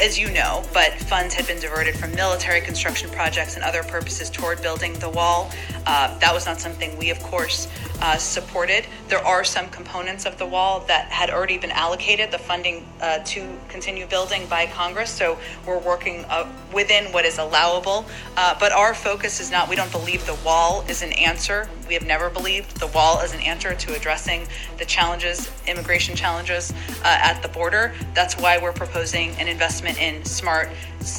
as, 0.00 0.18
you 0.18 0.30
know, 0.30 0.64
but 0.72 0.92
funds 0.94 1.34
had 1.34 1.46
been 1.46 1.60
diverted 1.60 1.94
from 1.94 2.14
military 2.14 2.60
construction 2.60 3.10
projects 3.10 3.56
and 3.56 3.64
other 3.64 3.82
purposes 3.82 4.30
toward 4.30 4.62
building 4.62 4.94
the 4.94 5.08
wall. 5.08 5.50
Uh, 5.86 6.18
that 6.18 6.32
was 6.32 6.46
not 6.46 6.58
something 6.58 6.96
we, 6.96 7.10
of 7.10 7.22
course, 7.22 7.68
uh, 8.00 8.16
supported. 8.16 8.86
There 9.10 9.26
are 9.26 9.42
some 9.42 9.68
components 9.70 10.24
of 10.24 10.38
the 10.38 10.46
wall 10.46 10.84
that 10.86 11.06
had 11.06 11.30
already 11.30 11.58
been 11.58 11.72
allocated 11.72 12.30
the 12.30 12.38
funding 12.38 12.86
uh, 13.00 13.18
to 13.18 13.58
continue 13.68 14.06
building 14.06 14.46
by 14.46 14.66
Congress. 14.66 15.10
So 15.10 15.36
we're 15.66 15.80
working 15.80 16.24
uh, 16.26 16.48
within 16.72 17.06
what 17.06 17.24
is 17.24 17.38
allowable. 17.38 18.06
Uh, 18.36 18.54
but 18.60 18.70
our 18.70 18.94
focus 18.94 19.40
is 19.40 19.50
not, 19.50 19.68
we 19.68 19.74
don't 19.74 19.90
believe 19.90 20.24
the 20.26 20.38
wall 20.44 20.84
is 20.88 21.02
an 21.02 21.10
answer. 21.14 21.68
We 21.88 21.94
have 21.94 22.06
never 22.06 22.30
believed 22.30 22.78
the 22.78 22.86
wall 22.86 23.20
is 23.20 23.34
an 23.34 23.40
answer 23.40 23.74
to 23.74 23.96
addressing 23.96 24.46
the 24.78 24.84
challenges, 24.84 25.50
immigration 25.66 26.14
challenges 26.14 26.72
uh, 27.02 27.18
at 27.20 27.42
the 27.42 27.48
border. 27.48 27.92
That's 28.14 28.38
why 28.38 28.58
we're 28.58 28.72
proposing 28.72 29.30
an 29.40 29.48
investment 29.48 30.00
in 30.00 30.24
smart 30.24 30.68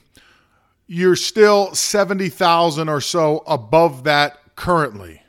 you're 0.86 1.16
still 1.16 1.74
70,000 1.74 2.88
or 2.88 3.02
so 3.02 3.40
above 3.48 4.04
that 4.04 4.56
currently. 4.56 5.23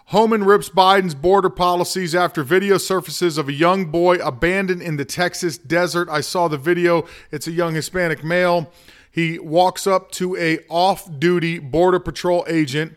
Homan 0.06 0.44
rips 0.44 0.68
Biden's 0.68 1.14
border 1.14 1.48
policies 1.48 2.14
after 2.14 2.42
video 2.42 2.76
surfaces 2.76 3.38
of 3.38 3.48
a 3.48 3.52
young 3.52 3.86
boy 3.86 4.16
abandoned 4.16 4.82
in 4.82 4.96
the 4.96 5.04
Texas 5.04 5.56
desert. 5.56 6.08
I 6.10 6.20
saw 6.20 6.48
the 6.48 6.58
video. 6.58 7.06
It's 7.30 7.46
a 7.46 7.52
young 7.52 7.74
Hispanic 7.74 8.22
male. 8.22 8.70
He 9.10 9.38
walks 9.38 9.86
up 9.86 10.10
to 10.12 10.36
a 10.36 10.58
off-duty 10.68 11.60
border 11.60 12.00
patrol 12.00 12.44
agent 12.48 12.96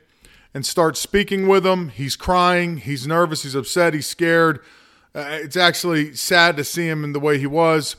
and 0.53 0.65
starts 0.65 0.99
speaking 0.99 1.47
with 1.47 1.65
him. 1.65 1.89
He's 1.89 2.15
crying, 2.15 2.77
he's 2.77 3.05
nervous, 3.05 3.44
he's 3.44 3.55
upset, 3.55 3.94
he's 3.94 4.07
scared. 4.07 4.59
Uh, 5.13 5.25
it's 5.29 5.57
actually 5.57 6.15
sad 6.15 6.57
to 6.57 6.63
see 6.63 6.88
him 6.88 7.03
in 7.03 7.13
the 7.13 7.19
way 7.19 7.38
he 7.38 7.47
was. 7.47 7.97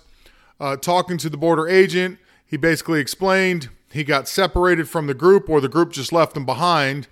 Uh, 0.58 0.76
talking 0.76 1.18
to 1.18 1.28
the 1.28 1.36
border 1.36 1.68
agent, 1.68 2.18
he 2.46 2.56
basically 2.56 3.00
explained 3.00 3.68
he 3.90 4.04
got 4.04 4.28
separated 4.28 4.88
from 4.88 5.06
the 5.06 5.14
group 5.14 5.48
or 5.48 5.60
the 5.60 5.68
group 5.68 5.92
just 5.92 6.12
left 6.12 6.36
him 6.36 6.44
behind 6.44 7.08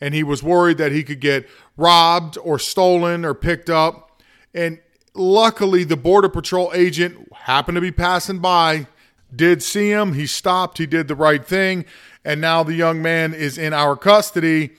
and 0.00 0.14
he 0.14 0.22
was 0.22 0.42
worried 0.42 0.78
that 0.78 0.92
he 0.92 1.02
could 1.02 1.20
get 1.20 1.48
robbed 1.76 2.38
or 2.42 2.58
stolen 2.58 3.24
or 3.24 3.34
picked 3.34 3.70
up. 3.70 4.20
And 4.54 4.78
luckily, 5.14 5.84
the 5.84 5.96
Border 5.96 6.28
Patrol 6.28 6.72
agent 6.74 7.32
happened 7.32 7.76
to 7.76 7.80
be 7.80 7.92
passing 7.92 8.38
by, 8.38 8.86
did 9.34 9.62
see 9.62 9.90
him. 9.90 10.14
He 10.14 10.26
stopped, 10.26 10.78
he 10.78 10.86
did 10.86 11.08
the 11.08 11.14
right 11.14 11.44
thing. 11.44 11.84
And 12.24 12.40
now 12.40 12.62
the 12.62 12.74
young 12.74 13.02
man 13.02 13.34
is 13.34 13.56
in 13.58 13.72
our 13.72 13.96
custody 13.96 14.72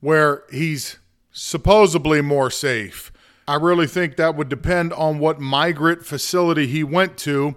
where 0.00 0.44
he's 0.50 0.98
supposedly 1.32 2.20
more 2.20 2.50
safe. 2.50 3.12
I 3.46 3.56
really 3.56 3.86
think 3.86 4.16
that 4.16 4.36
would 4.36 4.48
depend 4.48 4.92
on 4.92 5.18
what 5.18 5.40
migrant 5.40 6.04
facility 6.06 6.66
he 6.66 6.84
went 6.84 7.16
to 7.18 7.56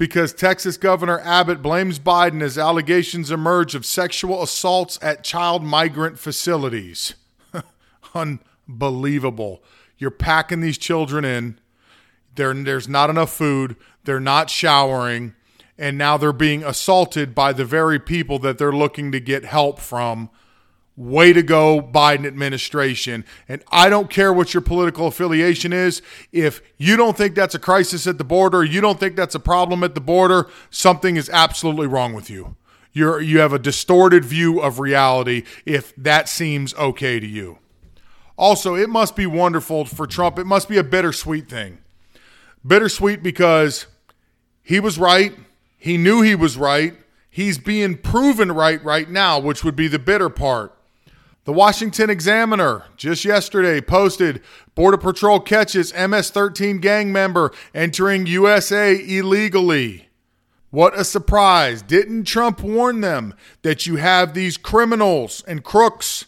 because 0.00 0.32
Texas 0.32 0.78
Governor 0.78 1.20
Abbott 1.20 1.60
blames 1.60 1.98
Biden 1.98 2.40
as 2.40 2.56
allegations 2.56 3.30
emerge 3.30 3.74
of 3.74 3.84
sexual 3.84 4.42
assaults 4.42 4.98
at 5.02 5.22
child 5.22 5.62
migrant 5.62 6.18
facilities. 6.18 7.16
Unbelievable. 8.14 9.62
You're 9.98 10.10
packing 10.10 10.62
these 10.62 10.78
children 10.78 11.26
in. 11.26 11.60
There, 12.34 12.54
there's 12.54 12.88
not 12.88 13.10
enough 13.10 13.30
food. 13.30 13.76
They're 14.04 14.20
not 14.20 14.48
showering. 14.48 15.34
And 15.76 15.98
now 15.98 16.16
they're 16.16 16.32
being 16.32 16.64
assaulted 16.64 17.34
by 17.34 17.52
the 17.52 17.66
very 17.66 17.98
people 17.98 18.38
that 18.38 18.56
they're 18.56 18.72
looking 18.72 19.12
to 19.12 19.20
get 19.20 19.44
help 19.44 19.78
from 19.78 20.30
Way 21.00 21.32
to 21.32 21.42
go, 21.42 21.80
Biden 21.80 22.26
administration. 22.26 23.24
And 23.48 23.64
I 23.72 23.88
don't 23.88 24.10
care 24.10 24.34
what 24.34 24.52
your 24.52 24.60
political 24.60 25.06
affiliation 25.06 25.72
is. 25.72 26.02
If 26.30 26.60
you 26.76 26.94
don't 26.94 27.16
think 27.16 27.34
that's 27.34 27.54
a 27.54 27.58
crisis 27.58 28.06
at 28.06 28.18
the 28.18 28.24
border, 28.24 28.62
you 28.62 28.82
don't 28.82 29.00
think 29.00 29.16
that's 29.16 29.34
a 29.34 29.40
problem 29.40 29.82
at 29.82 29.94
the 29.94 30.02
border, 30.02 30.50
something 30.68 31.16
is 31.16 31.30
absolutely 31.30 31.86
wrong 31.86 32.12
with 32.12 32.28
you. 32.28 32.54
You're, 32.92 33.18
you 33.18 33.38
have 33.38 33.54
a 33.54 33.58
distorted 33.58 34.26
view 34.26 34.60
of 34.60 34.78
reality 34.78 35.44
if 35.64 35.96
that 35.96 36.28
seems 36.28 36.74
okay 36.74 37.18
to 37.18 37.26
you. 37.26 37.60
Also, 38.36 38.74
it 38.74 38.90
must 38.90 39.16
be 39.16 39.24
wonderful 39.24 39.86
for 39.86 40.06
Trump. 40.06 40.38
It 40.38 40.44
must 40.44 40.68
be 40.68 40.76
a 40.76 40.84
bittersweet 40.84 41.48
thing. 41.48 41.78
Bittersweet 42.66 43.22
because 43.22 43.86
he 44.62 44.80
was 44.80 44.98
right. 44.98 45.32
He 45.78 45.96
knew 45.96 46.20
he 46.20 46.34
was 46.34 46.58
right. 46.58 46.92
He's 47.30 47.56
being 47.56 47.96
proven 47.96 48.52
right 48.52 48.84
right 48.84 49.08
now, 49.08 49.38
which 49.38 49.64
would 49.64 49.76
be 49.76 49.88
the 49.88 49.98
bitter 49.98 50.28
part. 50.28 50.76
The 51.44 51.52
Washington 51.54 52.10
Examiner 52.10 52.84
just 52.98 53.24
yesterday 53.24 53.80
posted 53.80 54.42
Border 54.74 54.98
Patrol 54.98 55.40
catches 55.40 55.94
MS 55.94 56.28
13 56.28 56.80
gang 56.80 57.12
member 57.12 57.50
entering 57.74 58.26
USA 58.26 58.94
illegally. 58.94 60.10
What 60.68 60.98
a 60.98 61.02
surprise. 61.02 61.80
Didn't 61.80 62.24
Trump 62.24 62.62
warn 62.62 63.00
them 63.00 63.32
that 63.62 63.86
you 63.86 63.96
have 63.96 64.34
these 64.34 64.58
criminals 64.58 65.42
and 65.48 65.64
crooks 65.64 66.26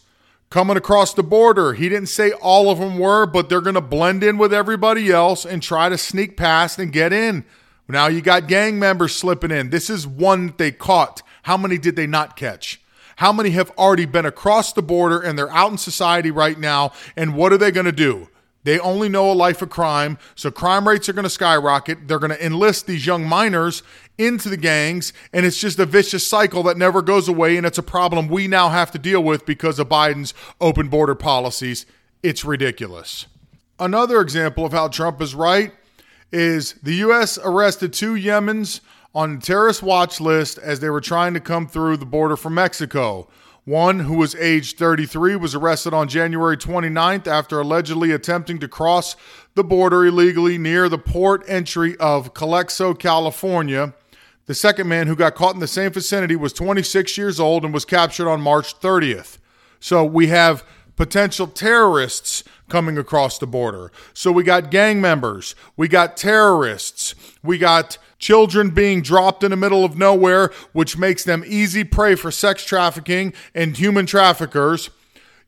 coming 0.49 0.77
across 0.77 1.13
the 1.13 1.21
border? 1.21 1.73
He 1.73 1.89
didn't 1.89 2.09
say 2.09 2.31
all 2.31 2.71
of 2.71 2.79
them 2.79 2.97
were, 2.97 3.27
but 3.27 3.49
they're 3.49 3.61
going 3.61 3.75
to 3.75 3.81
blend 3.81 4.23
in 4.23 4.39
with 4.39 4.51
everybody 4.51 5.11
else 5.11 5.45
and 5.45 5.61
try 5.61 5.89
to 5.89 5.97
sneak 5.97 6.35
past 6.35 6.79
and 6.79 6.91
get 6.91 7.13
in. 7.13 7.45
Now 7.87 8.07
you 8.07 8.21
got 8.21 8.47
gang 8.47 8.79
members 8.79 9.15
slipping 9.15 9.51
in. 9.51 9.69
This 9.69 9.91
is 9.91 10.07
one 10.07 10.55
they 10.57 10.71
caught. 10.71 11.21
How 11.43 11.55
many 11.55 11.77
did 11.77 11.95
they 11.95 12.07
not 12.07 12.35
catch? 12.35 12.82
How 13.17 13.31
many 13.31 13.51
have 13.51 13.71
already 13.71 14.05
been 14.05 14.25
across 14.25 14.73
the 14.73 14.81
border 14.81 15.19
and 15.19 15.37
they're 15.37 15.51
out 15.51 15.71
in 15.71 15.77
society 15.77 16.31
right 16.31 16.59
now? 16.59 16.91
And 17.15 17.35
what 17.35 17.53
are 17.53 17.57
they 17.57 17.71
going 17.71 17.85
to 17.85 17.91
do? 17.91 18.29
They 18.63 18.79
only 18.79 19.09
know 19.09 19.29
a 19.29 19.33
life 19.33 19.61
of 19.61 19.69
crime, 19.69 20.17
so 20.35 20.49
crime 20.49 20.87
rates 20.87 21.09
are 21.09 21.13
going 21.13 21.23
to 21.23 21.29
skyrocket. 21.29 22.07
They're 22.07 22.19
going 22.19 22.31
to 22.31 22.45
enlist 22.45 22.87
these 22.87 23.05
young 23.05 23.25
minors 23.25 23.83
into 24.17 24.47
the 24.47 24.57
gangs, 24.57 25.11
and 25.33 25.45
it's 25.45 25.59
just 25.59 25.79
a 25.79 25.85
vicious 25.85 26.25
cycle 26.25 26.63
that 26.63 26.77
never 26.77 27.01
goes 27.01 27.27
away. 27.27 27.57
And 27.57 27.65
it's 27.65 27.77
a 27.77 27.83
problem 27.83 28.29
we 28.29 28.47
now 28.47 28.69
have 28.69 28.89
to 28.91 28.99
deal 28.99 29.21
with 29.21 29.45
because 29.45 29.79
of 29.79 29.89
Biden's 29.89 30.33
open 30.61 30.87
border 30.87 31.15
policies. 31.15 31.85
It's 32.21 32.45
ridiculous. 32.45 33.25
Another 33.79 34.21
example 34.21 34.65
of 34.65 34.71
how 34.71 34.87
Trump 34.87 35.21
is 35.21 35.35
right 35.35 35.73
is 36.31 36.73
the 36.83 36.95
U.S. 36.95 37.37
arrested 37.43 37.91
two 37.91 38.13
Yemens 38.13 38.79
on 39.15 39.35
the 39.35 39.41
terrorist 39.41 39.83
watch 39.83 40.19
list 40.19 40.57
as 40.57 40.79
they 40.79 40.89
were 40.89 41.01
trying 41.01 41.33
to 41.33 41.39
come 41.39 41.67
through 41.67 41.97
the 41.97 42.05
border 42.05 42.35
from 42.35 42.55
Mexico. 42.55 43.27
One, 43.65 44.01
who 44.01 44.15
was 44.15 44.35
aged 44.35 44.77
33, 44.77 45.37
was 45.37 45.55
arrested 45.55 45.93
on 45.93 46.09
January 46.09 46.57
29th 46.57 47.27
after 47.27 47.59
allegedly 47.59 48.11
attempting 48.11 48.59
to 48.59 48.67
cross 48.67 49.15
the 49.55 49.63
border 49.63 50.05
illegally 50.05 50.57
near 50.57 50.89
the 50.89 50.97
port 50.97 51.43
entry 51.47 51.95
of 51.97 52.33
Calexico, 52.33 52.93
California. 52.93 53.93
The 54.47 54.53
second 54.53 54.89
man, 54.89 55.07
who 55.07 55.15
got 55.15 55.35
caught 55.35 55.53
in 55.53 55.61
the 55.61 55.67
same 55.67 55.93
vicinity, 55.93 56.35
was 56.35 56.51
26 56.51 57.17
years 57.17 57.39
old 57.39 57.63
and 57.63 57.73
was 57.73 57.85
captured 57.85 58.27
on 58.27 58.41
March 58.41 58.77
30th. 58.81 59.37
So 59.79 60.03
we 60.03 60.27
have 60.27 60.65
potential 60.95 61.47
terrorists 61.47 62.43
coming 62.69 62.97
across 62.97 63.37
the 63.37 63.47
border. 63.47 63.91
So 64.13 64.31
we 64.31 64.43
got 64.43 64.71
gang 64.71 65.01
members, 65.01 65.55
we 65.75 65.87
got 65.87 66.17
terrorists, 66.17 67.15
we 67.43 67.57
got 67.57 67.97
children 68.17 68.69
being 68.69 69.01
dropped 69.01 69.43
in 69.43 69.51
the 69.51 69.57
middle 69.57 69.83
of 69.83 69.97
nowhere, 69.97 70.51
which 70.71 70.97
makes 70.97 71.23
them 71.23 71.43
easy 71.45 71.83
prey 71.83 72.15
for 72.15 72.31
sex 72.31 72.63
trafficking 72.63 73.33
and 73.53 73.77
human 73.77 74.05
traffickers. 74.05 74.89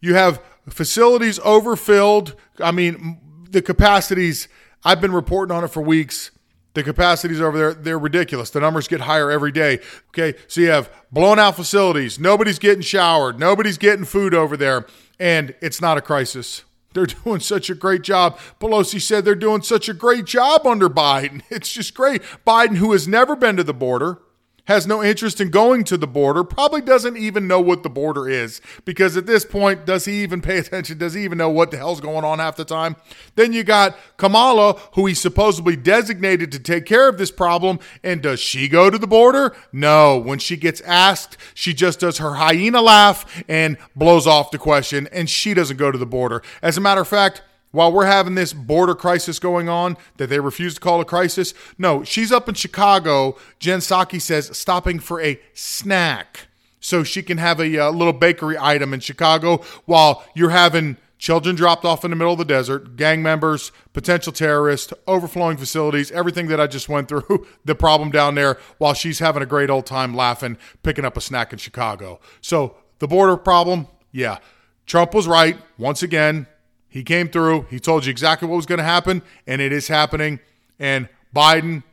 You 0.01 0.13
have 0.15 0.41
facilities 0.69 1.39
overfilled. 1.39 2.35
I 2.59 2.71
mean, 2.71 3.45
the 3.49 3.61
capacities, 3.61 4.47
I've 4.83 4.99
been 4.99 5.13
reporting 5.13 5.55
on 5.55 5.63
it 5.63 5.69
for 5.69 5.81
weeks. 5.81 6.31
The 6.75 6.83
capacities 6.83 7.39
over 7.39 7.57
there, 7.57 7.73
they're 7.73 7.97
ridiculous. 7.97 8.49
The 8.49 8.59
numbers 8.59 8.89
get 8.89 9.01
higher 9.01 9.31
every 9.31 9.51
day. 9.51 9.79
Okay, 10.09 10.37
so 10.47 10.59
you 10.59 10.69
have 10.69 10.91
blown 11.09 11.39
out 11.39 11.55
facilities. 11.55 12.19
Nobody's 12.19 12.59
getting 12.59 12.81
showered. 12.81 13.39
Nobody's 13.39 13.77
getting 13.77 14.03
food 14.03 14.33
over 14.33 14.57
there. 14.57 14.85
And 15.17 15.55
it's 15.61 15.81
not 15.81 15.97
a 15.97 16.01
crisis. 16.01 16.65
They're 16.93 17.05
doing 17.23 17.39
such 17.39 17.69
a 17.69 17.75
great 17.75 18.01
job. 18.01 18.37
Pelosi 18.59 19.01
said 19.01 19.23
they're 19.23 19.35
doing 19.35 19.61
such 19.61 19.87
a 19.87 19.93
great 19.93 20.25
job 20.25 20.67
under 20.67 20.89
Biden. 20.89 21.41
It's 21.49 21.71
just 21.71 21.93
great. 21.93 22.21
Biden, 22.45 22.75
who 22.75 22.91
has 22.91 23.07
never 23.07 23.37
been 23.37 23.55
to 23.55 23.63
the 23.63 23.73
border, 23.73 24.19
has 24.65 24.85
no 24.87 25.03
interest 25.03 25.39
in 25.39 25.49
going 25.49 25.83
to 25.85 25.97
the 25.97 26.07
border, 26.07 26.43
probably 26.43 26.81
doesn't 26.81 27.17
even 27.17 27.47
know 27.47 27.59
what 27.59 27.83
the 27.83 27.89
border 27.89 28.27
is 28.27 28.61
because 28.83 29.15
at 29.15 29.25
this 29.25 29.45
point, 29.45 29.85
does 29.85 30.05
he 30.05 30.23
even 30.23 30.41
pay 30.41 30.57
attention? 30.59 30.97
Does 30.97 31.13
he 31.13 31.23
even 31.23 31.37
know 31.37 31.49
what 31.49 31.71
the 31.71 31.77
hell's 31.77 32.01
going 32.01 32.25
on 32.25 32.39
half 32.39 32.55
the 32.55 32.65
time? 32.65 32.95
Then 33.35 33.53
you 33.53 33.63
got 33.63 33.97
Kamala, 34.17 34.73
who 34.93 35.05
he's 35.05 35.21
supposedly 35.21 35.75
designated 35.75 36.51
to 36.51 36.59
take 36.59 36.85
care 36.85 37.07
of 37.07 37.17
this 37.17 37.31
problem. 37.31 37.79
And 38.03 38.21
does 38.21 38.39
she 38.39 38.67
go 38.67 38.89
to 38.89 38.97
the 38.97 39.07
border? 39.07 39.55
No. 39.71 40.17
When 40.17 40.39
she 40.39 40.57
gets 40.57 40.81
asked, 40.81 41.37
she 41.53 41.73
just 41.73 41.99
does 41.99 42.17
her 42.17 42.35
hyena 42.35 42.81
laugh 42.81 43.43
and 43.47 43.77
blows 43.95 44.27
off 44.27 44.51
the 44.51 44.57
question, 44.57 45.07
and 45.11 45.29
she 45.29 45.53
doesn't 45.53 45.77
go 45.77 45.91
to 45.91 45.97
the 45.97 46.05
border. 46.05 46.41
As 46.61 46.77
a 46.77 46.81
matter 46.81 47.01
of 47.01 47.07
fact, 47.07 47.41
while 47.75 47.91
we're 47.91 48.05
having 48.05 48.35
this 48.35 48.53
border 48.53 48.95
crisis 48.95 49.37
going 49.37 49.67
on 49.67 49.97
that 50.15 50.27
they 50.27 50.39
refuse 50.39 50.75
to 50.75 50.79
call 50.79 51.01
a 51.01 51.05
crisis. 51.05 51.53
No, 51.77 52.05
she's 52.05 52.31
up 52.31 52.47
in 52.47 52.55
Chicago. 52.55 53.37
Jen 53.59 53.79
Psaki 53.79 54.21
says 54.21 54.57
stopping 54.57 54.97
for 54.97 55.19
a 55.19 55.37
snack 55.53 56.47
so 56.79 57.03
she 57.03 57.21
can 57.21 57.37
have 57.37 57.59
a, 57.59 57.75
a 57.75 57.87
uh, 57.87 57.91
little 57.91 58.13
bakery 58.13 58.55
item 58.57 58.93
in 58.93 59.01
Chicago 59.01 59.57
while 59.83 60.23
you're 60.33 60.51
having 60.51 60.95
children 61.17 61.53
dropped 61.53 61.83
off 61.83 62.05
in 62.05 62.11
the 62.11 62.15
middle 62.15 62.31
of 62.31 62.39
the 62.39 62.45
desert, 62.45 62.95
gang 62.95 63.21
members, 63.21 63.73
potential 63.91 64.31
terrorists, 64.31 64.93
overflowing 65.05 65.57
facilities, 65.57 66.11
everything 66.11 66.47
that 66.47 66.61
I 66.61 66.67
just 66.67 66.87
went 66.87 67.09
through, 67.09 67.45
the 67.65 67.75
problem 67.75 68.09
down 68.09 68.35
there 68.35 68.57
while 68.77 68.93
she's 68.93 69.19
having 69.19 69.43
a 69.43 69.45
great 69.45 69.69
old 69.69 69.85
time 69.85 70.15
laughing, 70.15 70.57
picking 70.81 71.03
up 71.03 71.17
a 71.17 71.21
snack 71.21 71.51
in 71.51 71.59
Chicago. 71.59 72.21
So 72.39 72.77
the 72.99 73.07
border 73.07 73.35
problem, 73.35 73.87
yeah. 74.13 74.37
Trump 74.85 75.13
was 75.13 75.27
right. 75.27 75.57
Once 75.77 76.03
again, 76.03 76.47
he 76.95 77.03
came 77.03 77.27
through. 77.27 77.63
He 77.69 77.77
told 77.77 78.05
you 78.05 78.09
exactly 78.09 78.47
what 78.47 78.55
was 78.55 78.65
going 78.65 78.77
to 78.77 78.85
happen, 78.85 79.21
and 79.45 79.61
it 79.61 79.73
is 79.73 79.89
happening. 79.89 80.39
And 80.79 81.09
Biden 81.35 81.83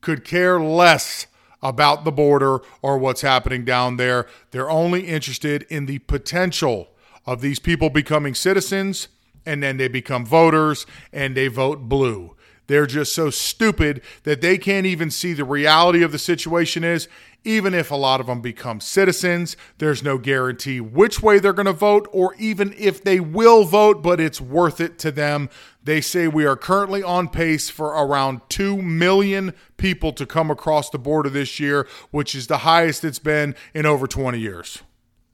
could 0.00 0.24
care 0.24 0.58
less 0.58 1.26
about 1.62 2.06
the 2.06 2.10
border 2.10 2.60
or 2.80 2.96
what's 2.96 3.20
happening 3.20 3.66
down 3.66 3.98
there. 3.98 4.26
They're 4.52 4.70
only 4.70 5.08
interested 5.08 5.66
in 5.68 5.84
the 5.84 5.98
potential 5.98 6.88
of 7.26 7.42
these 7.42 7.58
people 7.58 7.90
becoming 7.90 8.34
citizens, 8.34 9.08
and 9.44 9.62
then 9.62 9.76
they 9.76 9.88
become 9.88 10.24
voters 10.24 10.86
and 11.12 11.36
they 11.36 11.48
vote 11.48 11.86
blue. 11.86 12.34
They're 12.66 12.86
just 12.86 13.14
so 13.14 13.30
stupid 13.30 14.02
that 14.24 14.40
they 14.40 14.58
can't 14.58 14.86
even 14.86 15.10
see 15.10 15.32
the 15.32 15.44
reality 15.44 16.02
of 16.02 16.12
the 16.12 16.18
situation 16.18 16.84
is. 16.84 17.08
Even 17.44 17.74
if 17.74 17.92
a 17.92 17.96
lot 17.96 18.18
of 18.18 18.26
them 18.26 18.40
become 18.40 18.80
citizens, 18.80 19.56
there's 19.78 20.02
no 20.02 20.18
guarantee 20.18 20.80
which 20.80 21.22
way 21.22 21.38
they're 21.38 21.52
going 21.52 21.66
to 21.66 21.72
vote 21.72 22.08
or 22.10 22.34
even 22.40 22.74
if 22.76 23.04
they 23.04 23.20
will 23.20 23.62
vote, 23.62 24.02
but 24.02 24.18
it's 24.18 24.40
worth 24.40 24.80
it 24.80 24.98
to 24.98 25.12
them. 25.12 25.48
They 25.80 26.00
say 26.00 26.26
we 26.26 26.44
are 26.44 26.56
currently 26.56 27.04
on 27.04 27.28
pace 27.28 27.70
for 27.70 27.90
around 27.90 28.40
2 28.48 28.82
million 28.82 29.54
people 29.76 30.12
to 30.14 30.26
come 30.26 30.50
across 30.50 30.90
the 30.90 30.98
border 30.98 31.30
this 31.30 31.60
year, 31.60 31.86
which 32.10 32.34
is 32.34 32.48
the 32.48 32.58
highest 32.58 33.04
it's 33.04 33.20
been 33.20 33.54
in 33.72 33.86
over 33.86 34.08
20 34.08 34.40
years. 34.40 34.82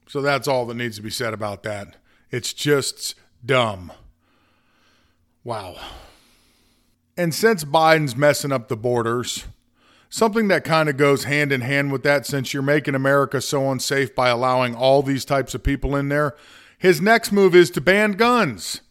So 0.07 0.21
that's 0.21 0.47
all 0.47 0.67
that 0.67 0.75
needs 0.75 0.97
to 0.97 1.01
be 1.01 1.09
said 1.09 1.33
about 1.33 1.63
that. 1.63 1.95
It's 2.29 2.53
just 2.53 3.15
dumb. 3.43 3.91
Wow. 5.43 5.77
And 7.15 7.33
since 7.33 7.63
Biden's 7.63 8.15
messing 8.15 8.51
up 8.51 8.67
the 8.67 8.77
borders, 8.77 9.45
something 10.09 10.47
that 10.47 10.63
kind 10.63 10.89
of 10.89 10.97
goes 10.97 11.25
hand 11.25 11.51
in 11.51 11.61
hand 11.61 11.91
with 11.91 12.03
that, 12.03 12.25
since 12.25 12.53
you're 12.53 12.63
making 12.63 12.95
America 12.95 13.39
so 13.39 13.71
unsafe 13.71 14.15
by 14.15 14.29
allowing 14.29 14.75
all 14.75 15.03
these 15.03 15.25
types 15.25 15.53
of 15.53 15.63
people 15.63 15.95
in 15.95 16.09
there, 16.09 16.35
his 16.77 16.99
next 16.99 17.31
move 17.31 17.55
is 17.55 17.69
to 17.71 17.81
ban 17.81 18.13
guns. 18.13 18.81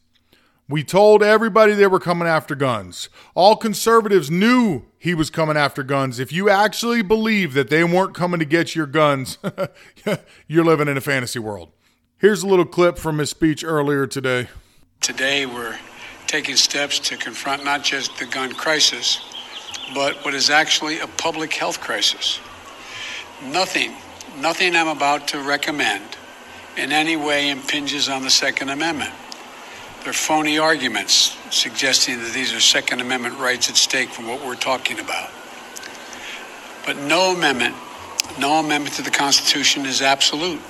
We 0.69 0.85
told 0.85 1.23
everybody 1.23 1.75
they 1.75 1.89
were 1.89 1.99
coming 1.99 2.29
after 2.29 2.55
guns. 2.55 3.09
All 3.35 3.57
conservatives 3.57 4.31
knew 4.31 4.85
he 4.99 5.15
was 5.15 5.29
coming 5.29 5.57
after 5.57 5.83
guns. 5.83 6.21
If 6.21 6.33
you 6.33 6.49
actually 6.49 7.03
believe 7.03 7.53
that 7.55 7.69
they 7.69 7.83
weren't 7.83 8.15
coming 8.15 8.39
to 8.39 8.47
get 8.47 8.77
your 8.77 8.87
guns, 8.87 9.37
you're 10.47 10.65
living 10.65 10.89
in 10.89 10.97
a 10.97 11.03
fantasy 11.03 11.41
world. 11.41 11.73
Here's 12.19 12.45
a 12.45 12.47
little 12.47 12.65
clip 12.65 12.99
from 12.99 13.19
his 13.19 13.31
speech 13.31 13.65
earlier 13.65 14.07
today. 14.07 14.49
Today, 15.01 15.45
we're 15.45 15.77
taking 16.33 16.57
steps 16.57 16.99
to 16.99 17.15
confront 17.15 17.63
not 17.63 17.85
just 17.85 18.17
the 18.17 18.25
gun 18.25 18.55
crisis, 18.55 19.21
but 19.95 20.15
what 20.25 20.33
is 20.33 20.49
actually 20.49 20.99
a 20.99 21.07
public 21.07 21.53
health 21.53 21.79
crisis. 21.79 22.41
Nothing, 23.45 23.93
nothing 24.41 24.75
I'm 24.75 24.89
about 24.89 25.29
to 25.29 25.41
recommend 25.41 26.03
in 26.79 26.91
any 26.91 27.17
way 27.17 27.51
impinges 27.51 28.09
on 28.09 28.23
the 28.23 28.31
Second 28.31 28.71
Amendment. 28.71 29.13
They're 30.05 30.15
phony 30.15 30.59
arguments 30.59 31.37
suggesting 31.51 32.19
that 32.21 32.33
these 32.33 32.55
are 32.55 32.61
Second 32.61 33.03
Amendment 33.03 33.39
rights 33.39 33.69
at 33.69 33.77
stake 33.77 34.09
from 34.09 34.27
what 34.27 34.43
we're 34.43 34.55
talking 34.55 35.01
about. 35.01 35.31
But 36.87 36.97
no 36.97 37.35
amendment, 37.35 37.75
no 38.39 38.55
amendment 38.55 38.97
to 38.97 39.03
the 39.03 39.11
Constitution 39.11 39.85
is 39.85 40.01
absolute. 40.01 40.63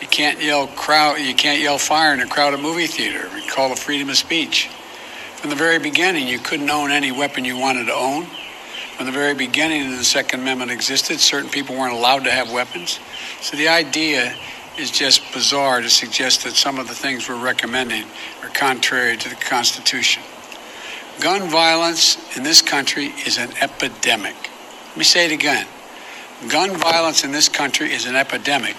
You 0.00 0.06
can't 0.06 0.42
yell 0.42 0.66
crowd. 0.66 1.18
You 1.18 1.34
can't 1.34 1.60
yell 1.60 1.76
fire 1.76 2.14
in 2.14 2.20
a 2.20 2.26
crowded 2.26 2.60
movie 2.60 2.86
theater. 2.86 3.28
We 3.34 3.46
call 3.46 3.70
it 3.72 3.78
freedom 3.78 4.08
of 4.08 4.16
speech. 4.16 4.70
From 5.38 5.50
the 5.50 5.56
very 5.56 5.78
beginning, 5.78 6.26
you 6.26 6.40
couldn't 6.40 6.68
own 6.68 6.90
any 6.90 7.12
weapon 7.12 7.44
you 7.44 7.56
wanted 7.56 7.86
to 7.86 7.94
own. 7.94 8.26
From 8.96 9.06
the 9.06 9.12
very 9.12 9.34
beginning, 9.34 9.88
the 9.88 10.02
Second 10.02 10.40
Amendment 10.40 10.72
existed. 10.72 11.20
Certain 11.20 11.48
people 11.48 11.76
weren't 11.76 11.94
allowed 11.94 12.24
to 12.24 12.30
have 12.32 12.50
weapons. 12.52 12.98
So 13.40 13.56
the 13.56 13.68
idea 13.68 14.34
is 14.76 14.90
just 14.90 15.22
bizarre 15.32 15.80
to 15.80 15.88
suggest 15.88 16.42
that 16.42 16.54
some 16.54 16.80
of 16.80 16.88
the 16.88 16.94
things 16.94 17.28
we're 17.28 17.40
recommending 17.40 18.04
are 18.42 18.48
contrary 18.48 19.16
to 19.16 19.28
the 19.28 19.36
Constitution. 19.36 20.24
Gun 21.20 21.48
violence 21.48 22.36
in 22.36 22.42
this 22.42 22.60
country 22.60 23.14
is 23.24 23.38
an 23.38 23.50
epidemic. 23.60 24.34
Let 24.88 24.96
me 24.96 25.04
say 25.04 25.26
it 25.26 25.32
again. 25.32 25.68
Gun 26.48 26.76
violence 26.76 27.22
in 27.22 27.30
this 27.30 27.48
country 27.48 27.92
is 27.92 28.06
an 28.06 28.16
epidemic, 28.16 28.74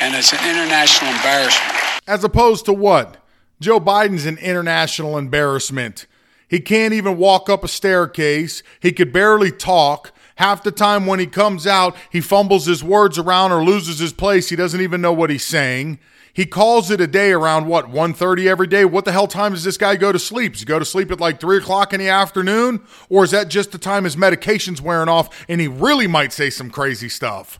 and 0.00 0.16
it's 0.16 0.32
an 0.32 0.50
international 0.50 1.12
embarrassment. 1.12 2.02
As 2.08 2.24
opposed 2.24 2.64
to 2.64 2.72
what? 2.72 3.18
Joe 3.60 3.80
Biden's 3.80 4.26
an 4.26 4.38
international 4.38 5.16
embarrassment. 5.16 6.06
He 6.48 6.60
can't 6.60 6.94
even 6.94 7.16
walk 7.16 7.48
up 7.48 7.64
a 7.64 7.68
staircase. 7.68 8.62
He 8.80 8.92
could 8.92 9.12
barely 9.12 9.50
talk. 9.50 10.12
Half 10.36 10.62
the 10.62 10.70
time 10.70 11.06
when 11.06 11.18
he 11.18 11.26
comes 11.26 11.66
out, 11.66 11.96
he 12.10 12.20
fumbles 12.20 12.66
his 12.66 12.84
words 12.84 13.18
around 13.18 13.52
or 13.52 13.64
loses 13.64 13.98
his 13.98 14.12
place. 14.12 14.50
He 14.50 14.56
doesn't 14.56 14.80
even 14.80 15.00
know 15.00 15.12
what 15.12 15.30
he's 15.30 15.46
saying. 15.46 15.98
He 16.34 16.44
calls 16.44 16.90
it 16.90 17.00
a 17.00 17.06
day 17.06 17.32
around 17.32 17.66
what 17.66 17.86
1.30 17.86 18.46
every 18.46 18.66
day. 18.66 18.84
What 18.84 19.06
the 19.06 19.12
hell 19.12 19.26
time 19.26 19.52
does 19.52 19.64
this 19.64 19.78
guy 19.78 19.96
go 19.96 20.12
to 20.12 20.18
sleep? 20.18 20.52
Does 20.52 20.60
he 20.60 20.66
go 20.66 20.78
to 20.78 20.84
sleep 20.84 21.10
at 21.10 21.18
like 21.18 21.40
three 21.40 21.56
o'clock 21.56 21.94
in 21.94 22.00
the 22.00 22.10
afternoon, 22.10 22.82
or 23.08 23.24
is 23.24 23.30
that 23.30 23.48
just 23.48 23.72
the 23.72 23.78
time 23.78 24.04
his 24.04 24.18
medication's 24.18 24.82
wearing 24.82 25.08
off 25.08 25.46
and 25.48 25.62
he 25.62 25.66
really 25.66 26.06
might 26.06 26.34
say 26.34 26.50
some 26.50 26.68
crazy 26.68 27.08
stuff? 27.08 27.58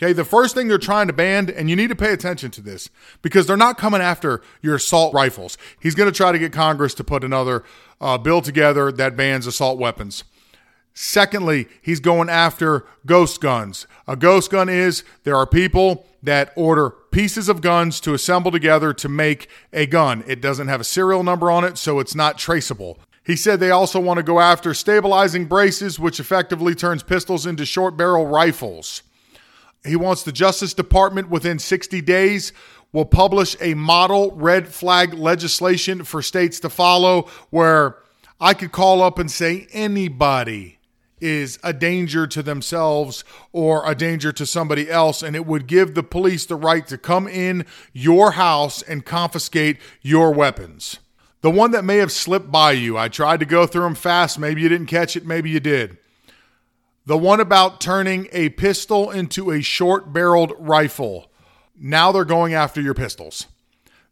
Okay, 0.00 0.12
the 0.12 0.24
first 0.24 0.54
thing 0.54 0.68
they're 0.68 0.78
trying 0.78 1.08
to 1.08 1.12
ban, 1.12 1.50
and 1.50 1.68
you 1.68 1.74
need 1.74 1.88
to 1.88 1.96
pay 1.96 2.12
attention 2.12 2.52
to 2.52 2.60
this 2.60 2.88
because 3.20 3.48
they're 3.48 3.56
not 3.56 3.78
coming 3.78 4.00
after 4.00 4.40
your 4.62 4.76
assault 4.76 5.12
rifles. 5.12 5.58
He's 5.80 5.96
going 5.96 6.08
to 6.08 6.16
try 6.16 6.30
to 6.30 6.38
get 6.38 6.52
Congress 6.52 6.94
to 6.94 7.04
put 7.04 7.24
another 7.24 7.64
uh, 8.00 8.16
bill 8.16 8.40
together 8.40 8.92
that 8.92 9.16
bans 9.16 9.48
assault 9.48 9.76
weapons. 9.76 10.22
Secondly, 10.94 11.66
he's 11.82 11.98
going 11.98 12.28
after 12.28 12.86
ghost 13.06 13.40
guns. 13.40 13.88
A 14.06 14.14
ghost 14.14 14.52
gun 14.52 14.68
is 14.68 15.02
there 15.24 15.34
are 15.34 15.46
people 15.46 16.06
that 16.22 16.52
order 16.54 16.90
pieces 16.90 17.48
of 17.48 17.60
guns 17.60 18.00
to 18.00 18.14
assemble 18.14 18.52
together 18.52 18.92
to 18.92 19.08
make 19.08 19.48
a 19.72 19.86
gun. 19.86 20.22
It 20.28 20.40
doesn't 20.40 20.68
have 20.68 20.80
a 20.80 20.84
serial 20.84 21.24
number 21.24 21.50
on 21.50 21.64
it, 21.64 21.76
so 21.76 21.98
it's 21.98 22.14
not 22.14 22.38
traceable. 22.38 23.00
He 23.24 23.34
said 23.34 23.58
they 23.58 23.72
also 23.72 23.98
want 23.98 24.18
to 24.18 24.22
go 24.22 24.38
after 24.38 24.72
stabilizing 24.74 25.46
braces, 25.46 25.98
which 25.98 26.20
effectively 26.20 26.76
turns 26.76 27.02
pistols 27.02 27.46
into 27.46 27.66
short 27.66 27.96
barrel 27.96 28.26
rifles. 28.26 29.02
He 29.84 29.96
wants 29.96 30.22
the 30.22 30.32
Justice 30.32 30.74
Department 30.74 31.30
within 31.30 31.58
60 31.58 32.00
days 32.02 32.52
will 32.92 33.04
publish 33.04 33.56
a 33.60 33.74
model 33.74 34.32
red 34.32 34.68
flag 34.68 35.14
legislation 35.14 36.04
for 36.04 36.22
states 36.22 36.58
to 36.60 36.70
follow 36.70 37.28
where 37.50 37.98
I 38.40 38.54
could 38.54 38.72
call 38.72 39.02
up 39.02 39.18
and 39.18 39.30
say 39.30 39.66
anybody 39.72 40.78
is 41.20 41.58
a 41.64 41.72
danger 41.72 42.26
to 42.28 42.42
themselves 42.42 43.24
or 43.52 43.88
a 43.90 43.94
danger 43.94 44.30
to 44.32 44.46
somebody 44.46 44.88
else, 44.88 45.22
and 45.22 45.34
it 45.34 45.46
would 45.46 45.66
give 45.66 45.94
the 45.94 46.02
police 46.02 46.46
the 46.46 46.56
right 46.56 46.86
to 46.86 46.96
come 46.96 47.26
in 47.26 47.66
your 47.92 48.32
house 48.32 48.82
and 48.82 49.04
confiscate 49.04 49.78
your 50.00 50.32
weapons. 50.32 51.00
The 51.40 51.50
one 51.50 51.72
that 51.72 51.84
may 51.84 51.96
have 51.96 52.12
slipped 52.12 52.50
by 52.50 52.72
you, 52.72 52.96
I 52.96 53.08
tried 53.08 53.40
to 53.40 53.46
go 53.46 53.66
through 53.66 53.82
them 53.82 53.94
fast. 53.94 54.38
Maybe 54.38 54.62
you 54.62 54.68
didn't 54.68 54.86
catch 54.86 55.16
it, 55.16 55.26
maybe 55.26 55.50
you 55.50 55.60
did. 55.60 55.98
The 57.08 57.16
one 57.16 57.40
about 57.40 57.80
turning 57.80 58.28
a 58.32 58.50
pistol 58.50 59.10
into 59.10 59.50
a 59.50 59.62
short 59.62 60.12
barreled 60.12 60.52
rifle. 60.58 61.30
Now 61.74 62.12
they're 62.12 62.26
going 62.26 62.52
after 62.52 62.82
your 62.82 62.92
pistols. 62.92 63.46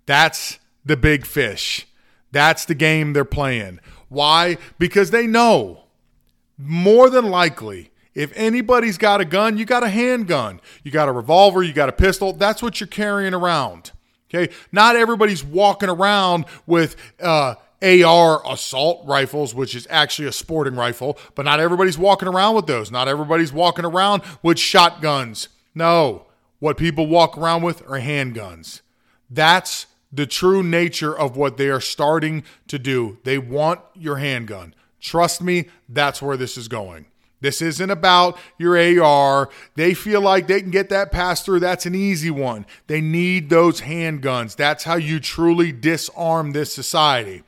That's 0.06 0.58
the 0.82 0.96
big 0.96 1.26
fish. 1.26 1.86
That's 2.32 2.64
the 2.64 2.74
game 2.74 3.12
they're 3.12 3.26
playing. 3.26 3.80
Why? 4.08 4.56
Because 4.78 5.10
they 5.10 5.26
know 5.26 5.82
more 6.56 7.10
than 7.10 7.26
likely 7.26 7.90
if 8.14 8.32
anybody's 8.34 8.96
got 8.96 9.20
a 9.20 9.26
gun, 9.26 9.58
you 9.58 9.66
got 9.66 9.84
a 9.84 9.90
handgun, 9.90 10.58
you 10.82 10.90
got 10.90 11.10
a 11.10 11.12
revolver, 11.12 11.62
you 11.62 11.74
got 11.74 11.90
a 11.90 11.92
pistol. 11.92 12.32
That's 12.32 12.62
what 12.62 12.80
you're 12.80 12.86
carrying 12.86 13.34
around. 13.34 13.92
Okay. 14.30 14.50
Not 14.72 14.96
everybody's 14.96 15.44
walking 15.44 15.90
around 15.90 16.46
with, 16.66 16.96
uh, 17.20 17.56
AR 17.82 18.42
assault 18.50 19.06
rifles, 19.06 19.54
which 19.54 19.74
is 19.74 19.86
actually 19.90 20.28
a 20.28 20.32
sporting 20.32 20.76
rifle, 20.76 21.18
but 21.34 21.44
not 21.44 21.60
everybody's 21.60 21.98
walking 21.98 22.28
around 22.28 22.54
with 22.54 22.66
those. 22.66 22.90
Not 22.90 23.08
everybody's 23.08 23.52
walking 23.52 23.84
around 23.84 24.22
with 24.42 24.58
shotguns. 24.58 25.48
No, 25.74 26.26
what 26.58 26.78
people 26.78 27.06
walk 27.06 27.36
around 27.36 27.62
with 27.62 27.82
are 27.82 28.00
handguns. 28.00 28.80
That's 29.28 29.86
the 30.12 30.26
true 30.26 30.62
nature 30.62 31.16
of 31.16 31.36
what 31.36 31.56
they 31.58 31.68
are 31.68 31.80
starting 31.80 32.44
to 32.68 32.78
do. 32.78 33.18
They 33.24 33.38
want 33.38 33.80
your 33.94 34.16
handgun. 34.16 34.74
Trust 35.00 35.42
me, 35.42 35.66
that's 35.88 36.22
where 36.22 36.36
this 36.36 36.56
is 36.56 36.68
going. 36.68 37.06
This 37.40 37.60
isn't 37.60 37.90
about 37.90 38.38
your 38.58 38.76
AR. 38.76 39.50
They 39.74 39.92
feel 39.92 40.22
like 40.22 40.46
they 40.46 40.62
can 40.62 40.70
get 40.70 40.88
that 40.88 41.12
pass 41.12 41.42
through. 41.42 41.60
That's 41.60 41.84
an 41.84 41.94
easy 41.94 42.30
one. 42.30 42.64
They 42.86 43.02
need 43.02 43.50
those 43.50 43.82
handguns. 43.82 44.56
That's 44.56 44.84
how 44.84 44.96
you 44.96 45.20
truly 45.20 45.70
disarm 45.70 46.52
this 46.52 46.72
society. 46.72 47.42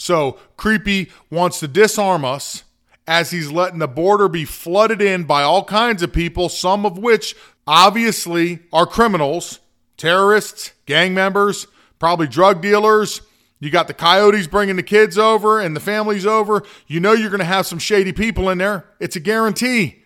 So 0.00 0.38
Creepy 0.56 1.10
wants 1.30 1.60
to 1.60 1.68
disarm 1.68 2.24
us 2.24 2.64
as 3.06 3.32
he's 3.32 3.52
letting 3.52 3.80
the 3.80 3.86
border 3.86 4.28
be 4.28 4.46
flooded 4.46 5.02
in 5.02 5.24
by 5.24 5.42
all 5.42 5.62
kinds 5.62 6.02
of 6.02 6.10
people, 6.10 6.48
some 6.48 6.86
of 6.86 6.96
which 6.96 7.36
obviously 7.66 8.60
are 8.72 8.86
criminals, 8.86 9.60
terrorists, 9.98 10.72
gang 10.86 11.12
members, 11.12 11.66
probably 11.98 12.26
drug 12.26 12.62
dealers. 12.62 13.20
You 13.58 13.68
got 13.68 13.88
the 13.88 13.94
coyotes 13.94 14.46
bringing 14.46 14.76
the 14.76 14.82
kids 14.82 15.18
over 15.18 15.60
and 15.60 15.76
the 15.76 15.80
families 15.80 16.24
over. 16.24 16.62
You 16.86 16.98
know 16.98 17.12
you're 17.12 17.28
going 17.28 17.40
to 17.40 17.44
have 17.44 17.66
some 17.66 17.78
shady 17.78 18.12
people 18.12 18.48
in 18.48 18.56
there. 18.56 18.86
It's 19.00 19.16
a 19.16 19.20
guarantee. 19.20 20.02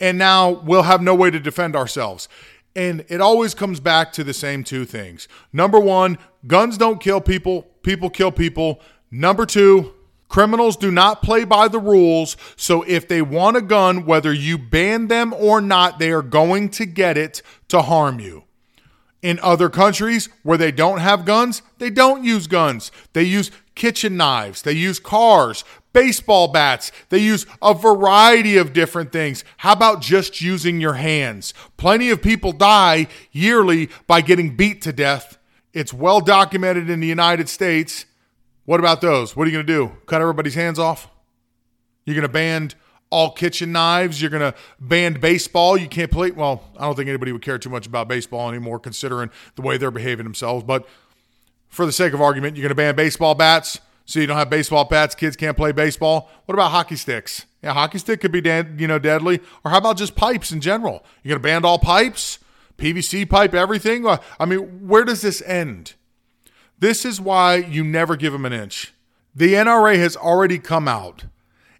And 0.00 0.18
now 0.18 0.50
we'll 0.50 0.82
have 0.82 1.02
no 1.02 1.14
way 1.14 1.30
to 1.30 1.38
defend 1.38 1.76
ourselves. 1.76 2.28
And 2.74 3.04
it 3.08 3.20
always 3.20 3.54
comes 3.54 3.78
back 3.78 4.12
to 4.14 4.24
the 4.24 4.34
same 4.34 4.64
two 4.64 4.84
things. 4.84 5.28
Number 5.52 5.78
one, 5.78 6.18
guns 6.48 6.76
don't 6.76 7.00
kill 7.00 7.20
people, 7.20 7.62
people 7.84 8.10
kill 8.10 8.32
people. 8.32 8.80
Number 9.10 9.44
two, 9.44 9.92
criminals 10.28 10.76
do 10.76 10.90
not 10.90 11.22
play 11.22 11.44
by 11.44 11.68
the 11.68 11.80
rules. 11.80 12.36
So 12.56 12.82
if 12.82 13.08
they 13.08 13.22
want 13.22 13.56
a 13.56 13.62
gun, 13.62 14.06
whether 14.06 14.32
you 14.32 14.56
ban 14.56 15.08
them 15.08 15.32
or 15.32 15.60
not, 15.60 15.98
they 15.98 16.12
are 16.12 16.22
going 16.22 16.68
to 16.70 16.86
get 16.86 17.18
it 17.18 17.42
to 17.68 17.82
harm 17.82 18.20
you. 18.20 18.44
In 19.22 19.38
other 19.42 19.68
countries 19.68 20.28
where 20.42 20.56
they 20.56 20.72
don't 20.72 21.00
have 21.00 21.26
guns, 21.26 21.60
they 21.78 21.90
don't 21.90 22.24
use 22.24 22.46
guns. 22.46 22.90
They 23.12 23.24
use 23.24 23.50
kitchen 23.74 24.16
knives, 24.16 24.62
they 24.62 24.72
use 24.72 24.98
cars, 24.98 25.64
baseball 25.92 26.48
bats, 26.48 26.92
they 27.08 27.18
use 27.18 27.46
a 27.60 27.74
variety 27.74 28.56
of 28.56 28.72
different 28.72 29.12
things. 29.12 29.44
How 29.58 29.72
about 29.72 30.00
just 30.00 30.40
using 30.40 30.80
your 30.80 30.94
hands? 30.94 31.52
Plenty 31.76 32.10
of 32.10 32.22
people 32.22 32.52
die 32.52 33.08
yearly 33.32 33.90
by 34.06 34.20
getting 34.20 34.56
beat 34.56 34.82
to 34.82 34.92
death. 34.92 35.38
It's 35.72 35.92
well 35.92 36.20
documented 36.20 36.88
in 36.88 37.00
the 37.00 37.06
United 37.06 37.48
States. 37.48 38.06
What 38.70 38.78
about 38.78 39.00
those? 39.00 39.34
What 39.34 39.48
are 39.48 39.50
you 39.50 39.56
going 39.56 39.66
to 39.66 39.72
do? 39.72 39.96
Cut 40.06 40.20
everybody's 40.20 40.54
hands 40.54 40.78
off? 40.78 41.10
You're 42.04 42.14
going 42.14 42.22
to 42.22 42.32
ban 42.32 42.70
all 43.10 43.32
kitchen 43.32 43.72
knives. 43.72 44.22
You're 44.22 44.30
going 44.30 44.52
to 44.52 44.56
ban 44.78 45.14
baseball. 45.14 45.76
You 45.76 45.88
can't 45.88 46.08
play. 46.08 46.30
Well, 46.30 46.62
I 46.78 46.82
don't 46.82 46.94
think 46.94 47.08
anybody 47.08 47.32
would 47.32 47.42
care 47.42 47.58
too 47.58 47.68
much 47.68 47.88
about 47.88 48.06
baseball 48.06 48.48
anymore, 48.48 48.78
considering 48.78 49.30
the 49.56 49.62
way 49.62 49.76
they're 49.76 49.90
behaving 49.90 50.22
themselves. 50.22 50.62
But 50.62 50.86
for 51.68 51.84
the 51.84 51.90
sake 51.90 52.12
of 52.12 52.20
argument, 52.20 52.56
you're 52.56 52.62
going 52.62 52.68
to 52.68 52.76
ban 52.76 52.94
baseball 52.94 53.34
bats. 53.34 53.80
So 54.04 54.20
you 54.20 54.28
don't 54.28 54.36
have 54.36 54.50
baseball 54.50 54.84
bats. 54.84 55.16
Kids 55.16 55.34
can't 55.34 55.56
play 55.56 55.72
baseball. 55.72 56.30
What 56.44 56.54
about 56.54 56.70
hockey 56.70 56.94
sticks? 56.94 57.46
Yeah, 57.64 57.72
hockey 57.72 57.98
stick 57.98 58.20
could 58.20 58.30
be, 58.30 58.40
dead, 58.40 58.76
you 58.78 58.86
know, 58.86 59.00
deadly. 59.00 59.40
Or 59.64 59.72
how 59.72 59.78
about 59.78 59.96
just 59.96 60.14
pipes 60.14 60.52
in 60.52 60.60
general? 60.60 61.04
You're 61.24 61.30
going 61.30 61.42
to 61.42 61.48
ban 61.48 61.64
all 61.64 61.80
pipes, 61.80 62.38
PVC 62.78 63.28
pipe, 63.28 63.52
everything. 63.52 64.06
I 64.06 64.44
mean, 64.46 64.86
where 64.86 65.04
does 65.04 65.22
this 65.22 65.42
end? 65.42 65.94
This 66.80 67.04
is 67.04 67.20
why 67.20 67.56
you 67.56 67.84
never 67.84 68.16
give 68.16 68.32
them 68.32 68.46
an 68.46 68.54
inch. 68.54 68.94
The 69.34 69.52
NRA 69.52 69.96
has 69.96 70.16
already 70.16 70.58
come 70.58 70.88
out 70.88 71.26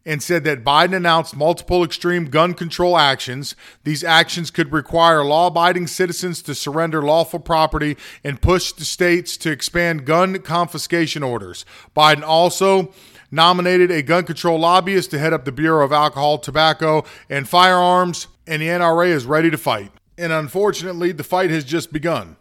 and 0.05 0.23
said 0.23 0.45
that 0.45 0.65
Biden 0.65 0.95
announced 0.95 1.35
multiple 1.35 1.83
extreme 1.83 2.27
gun 2.27 2.53
control 2.53 2.99
actions. 2.99 3.57
These 3.85 4.05
actions 4.05 4.51
could 4.51 4.73
require 4.73 5.25
law 5.25 5.47
abiding 5.47 5.87
citizens 5.87 6.43
to 6.43 6.55
surrender 6.55 7.03
lawful 7.03 7.41
property 7.41 7.97
and 8.23 8.43
push 8.43 8.73
the 8.73 8.85
states 8.85 9.37
to 9.39 9.51
expand 9.51 10.05
gun 10.05 10.39
confiscation 10.41 11.23
orders. 11.23 11.65
Biden 11.97 12.23
also 12.23 12.93
nominated 13.31 13.91
a 13.91 14.03
gun 14.03 14.25
control 14.25 14.59
lobbyist 14.59 15.11
to 15.13 15.19
head 15.19 15.33
up 15.33 15.47
the 15.47 15.53
Bureau 15.53 15.85
of 15.85 15.93
Alcohol, 15.93 16.39
Tobacco, 16.39 17.05
and 17.29 17.49
Firearms, 17.49 18.27
and 18.47 18.61
the 18.61 18.69
NRA 18.69 19.09
is 19.09 19.25
ready 19.25 19.51
to 19.51 19.59
fight. 19.59 19.93
And 20.19 20.33
unfortunately, 20.33 21.13
the 21.13 21.25
fight 21.25 21.51
has 21.51 21.65
just 21.65 21.91
begun. 21.93 22.37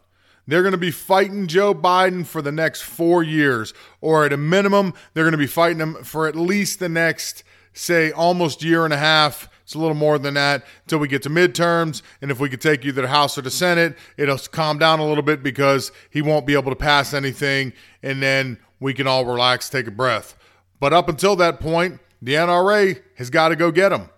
They're 0.49 0.63
going 0.63 0.71
to 0.71 0.79
be 0.79 0.89
fighting 0.89 1.45
Joe 1.45 1.75
Biden 1.75 2.25
for 2.25 2.41
the 2.41 2.51
next 2.51 2.81
four 2.81 3.21
years, 3.21 3.71
or 4.01 4.25
at 4.25 4.33
a 4.33 4.37
minimum, 4.37 4.95
they're 5.13 5.23
going 5.23 5.33
to 5.33 5.37
be 5.37 5.45
fighting 5.45 5.79
him 5.79 6.03
for 6.03 6.27
at 6.27 6.35
least 6.35 6.79
the 6.79 6.89
next, 6.89 7.43
say, 7.73 8.11
almost 8.11 8.63
year 8.63 8.83
and 8.83 8.91
a 8.91 8.97
half. 8.97 9.47
It's 9.61 9.75
a 9.75 9.77
little 9.77 9.93
more 9.93 10.17
than 10.17 10.33
that 10.33 10.65
until 10.85 10.97
we 10.97 11.07
get 11.07 11.21
to 11.23 11.29
midterms. 11.29 12.01
And 12.19 12.31
if 12.31 12.39
we 12.39 12.49
could 12.49 12.61
take 12.61 12.81
to 12.81 12.91
the 12.91 13.07
House 13.07 13.37
or 13.37 13.43
the 13.43 13.51
Senate, 13.51 13.95
it'll 14.17 14.39
calm 14.39 14.79
down 14.79 14.99
a 14.99 15.05
little 15.05 15.21
bit 15.21 15.43
because 15.43 15.91
he 16.09 16.23
won't 16.23 16.47
be 16.47 16.55
able 16.55 16.71
to 16.71 16.75
pass 16.75 17.13
anything. 17.13 17.71
And 18.01 18.19
then 18.19 18.57
we 18.79 18.95
can 18.95 19.05
all 19.05 19.25
relax, 19.25 19.69
take 19.69 19.85
a 19.85 19.91
breath. 19.91 20.35
But 20.79 20.93
up 20.93 21.07
until 21.09 21.35
that 21.35 21.59
point, 21.59 21.99
the 22.23 22.33
NRA 22.33 22.99
has 23.17 23.29
got 23.29 23.49
to 23.49 23.55
go 23.55 23.69
get 23.69 23.91
him. 23.91 24.09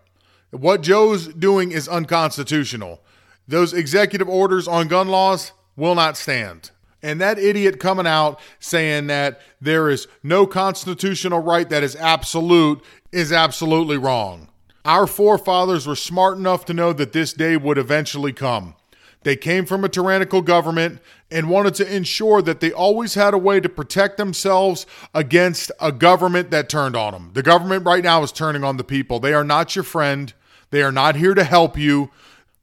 What 0.51 0.81
Joe's 0.81 1.27
doing 1.27 1.73
is 1.73 1.89
unconstitutional. 1.89 3.01
Those 3.49 3.73
executive 3.73 4.29
orders 4.29 4.65
on 4.65 4.87
gun 4.87 5.09
laws, 5.09 5.51
will 5.75 5.95
not 5.95 6.17
stand. 6.17 6.71
And 7.03 7.19
that 7.19 7.39
idiot 7.39 7.79
coming 7.79 8.05
out 8.05 8.39
saying 8.59 9.07
that 9.07 9.41
there 9.59 9.89
is 9.89 10.07
no 10.21 10.45
constitutional 10.45 11.39
right 11.39 11.67
that 11.69 11.83
is 11.83 11.95
absolute 11.95 12.83
is 13.11 13.31
absolutely 13.31 13.97
wrong. 13.97 14.49
Our 14.85 15.07
forefathers 15.07 15.87
were 15.87 15.95
smart 15.95 16.37
enough 16.37 16.65
to 16.65 16.73
know 16.73 16.93
that 16.93 17.13
this 17.13 17.33
day 17.33 17.57
would 17.57 17.77
eventually 17.77 18.33
come. 18.33 18.75
They 19.23 19.35
came 19.35 19.65
from 19.65 19.83
a 19.83 19.89
tyrannical 19.89 20.41
government 20.41 20.99
and 21.29 21.49
wanted 21.49 21.75
to 21.75 21.95
ensure 21.95 22.41
that 22.41 22.59
they 22.59 22.71
always 22.71 23.13
had 23.13 23.35
a 23.35 23.37
way 23.37 23.59
to 23.59 23.69
protect 23.69 24.17
themselves 24.17 24.87
against 25.13 25.71
a 25.79 25.91
government 25.91 26.49
that 26.49 26.69
turned 26.69 26.95
on 26.95 27.13
them. 27.13 27.31
The 27.33 27.43
government 27.43 27.85
right 27.85 28.03
now 28.03 28.23
is 28.23 28.31
turning 28.31 28.63
on 28.63 28.77
the 28.77 28.83
people. 28.83 29.19
They 29.19 29.33
are 29.33 29.43
not 29.43 29.75
your 29.75 29.83
friend, 29.83 30.33
they 30.71 30.81
are 30.81 30.91
not 30.91 31.15
here 31.15 31.35
to 31.35 31.43
help 31.43 31.77
you. 31.77 32.09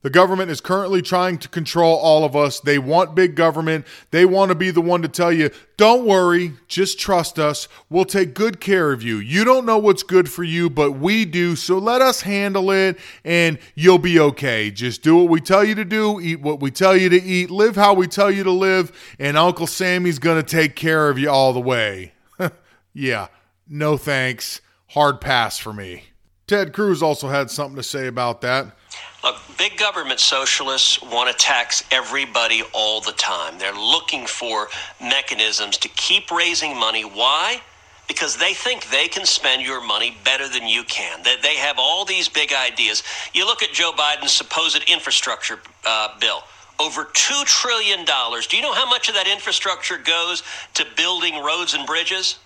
The 0.01 0.09
government 0.09 0.49
is 0.49 0.61
currently 0.61 1.01
trying 1.01 1.39
to 1.39 1.49
control 1.49 1.97
all 1.97 2.23
of 2.23 2.33
us. 2.33 2.61
They 2.61 2.79
want 2.79 3.15
big 3.15 3.35
government. 3.35 3.85
They 4.11 4.23
want 4.23 4.47
to 4.47 4.55
be 4.55 4.71
the 4.71 4.79
one 4.79 5.01
to 5.01 5.09
tell 5.09 5.31
you, 5.31 5.49
don't 5.75 6.05
worry, 6.05 6.53
just 6.69 6.97
trust 6.97 7.37
us. 7.37 7.67
We'll 7.89 8.05
take 8.05 8.33
good 8.33 8.61
care 8.61 8.93
of 8.93 9.03
you. 9.03 9.17
You 9.17 9.43
don't 9.43 9.65
know 9.65 9.77
what's 9.77 10.03
good 10.03 10.31
for 10.31 10.45
you, 10.45 10.69
but 10.69 10.93
we 10.93 11.25
do. 11.25 11.57
So 11.57 11.77
let 11.77 12.01
us 12.01 12.21
handle 12.21 12.71
it 12.71 12.97
and 13.25 13.59
you'll 13.75 13.97
be 13.97 14.17
okay. 14.19 14.71
Just 14.71 15.03
do 15.03 15.17
what 15.17 15.29
we 15.29 15.41
tell 15.41 15.65
you 15.65 15.75
to 15.75 15.85
do, 15.85 16.21
eat 16.21 16.39
what 16.39 16.61
we 16.61 16.71
tell 16.71 16.95
you 16.95 17.09
to 17.09 17.21
eat, 17.21 17.51
live 17.51 17.75
how 17.75 17.93
we 17.93 18.07
tell 18.07 18.31
you 18.31 18.45
to 18.45 18.51
live, 18.51 18.93
and 19.19 19.35
Uncle 19.35 19.67
Sammy's 19.67 20.19
going 20.19 20.41
to 20.41 20.49
take 20.49 20.77
care 20.77 21.09
of 21.09 21.19
you 21.19 21.29
all 21.29 21.51
the 21.51 21.59
way. 21.59 22.13
yeah, 22.93 23.27
no 23.67 23.97
thanks. 23.97 24.61
Hard 24.87 25.19
pass 25.19 25.57
for 25.57 25.73
me. 25.73 26.05
Ted 26.47 26.73
Cruz 26.73 27.03
also 27.03 27.27
had 27.27 27.51
something 27.51 27.75
to 27.75 27.83
say 27.83 28.07
about 28.07 28.41
that. 28.41 28.75
Look, 29.23 29.35
big 29.57 29.77
government 29.77 30.19
socialists 30.19 31.01
want 31.01 31.29
to 31.29 31.35
tax 31.35 31.83
everybody 31.91 32.63
all 32.73 33.01
the 33.01 33.11
time. 33.13 33.57
They're 33.57 33.73
looking 33.73 34.25
for 34.25 34.69
mechanisms 35.01 35.77
to 35.77 35.89
keep 35.89 36.31
raising 36.31 36.77
money. 36.77 37.03
Why? 37.03 37.61
Because 38.07 38.37
they 38.37 38.53
think 38.53 38.89
they 38.89 39.07
can 39.07 39.25
spend 39.25 39.61
your 39.61 39.85
money 39.85 40.17
better 40.23 40.47
than 40.47 40.67
you 40.67 40.83
can. 40.83 41.21
That 41.23 41.41
they 41.41 41.57
have 41.57 41.75
all 41.77 42.05
these 42.05 42.29
big 42.29 42.53
ideas. 42.53 43.03
You 43.33 43.45
look 43.45 43.61
at 43.61 43.73
Joe 43.73 43.91
Biden's 43.91 44.31
supposed 44.31 44.83
infrastructure 44.89 45.59
uh, 45.85 46.17
bill 46.19 46.43
over 46.79 47.03
$2 47.03 47.45
trillion. 47.45 48.05
Do 48.05 48.55
you 48.57 48.63
know 48.63 48.73
how 48.73 48.89
much 48.89 49.09
of 49.09 49.15
that 49.15 49.27
infrastructure 49.27 49.97
goes 49.97 50.43
to 50.75 50.85
building 50.95 51.43
roads 51.43 51.73
and 51.73 51.85
bridges? 51.85 52.39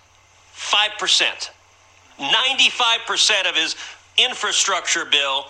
5%. 0.56 1.50
95% 2.18 3.48
of 3.48 3.54
his 3.54 3.76
infrastructure 4.18 5.04
bill 5.04 5.46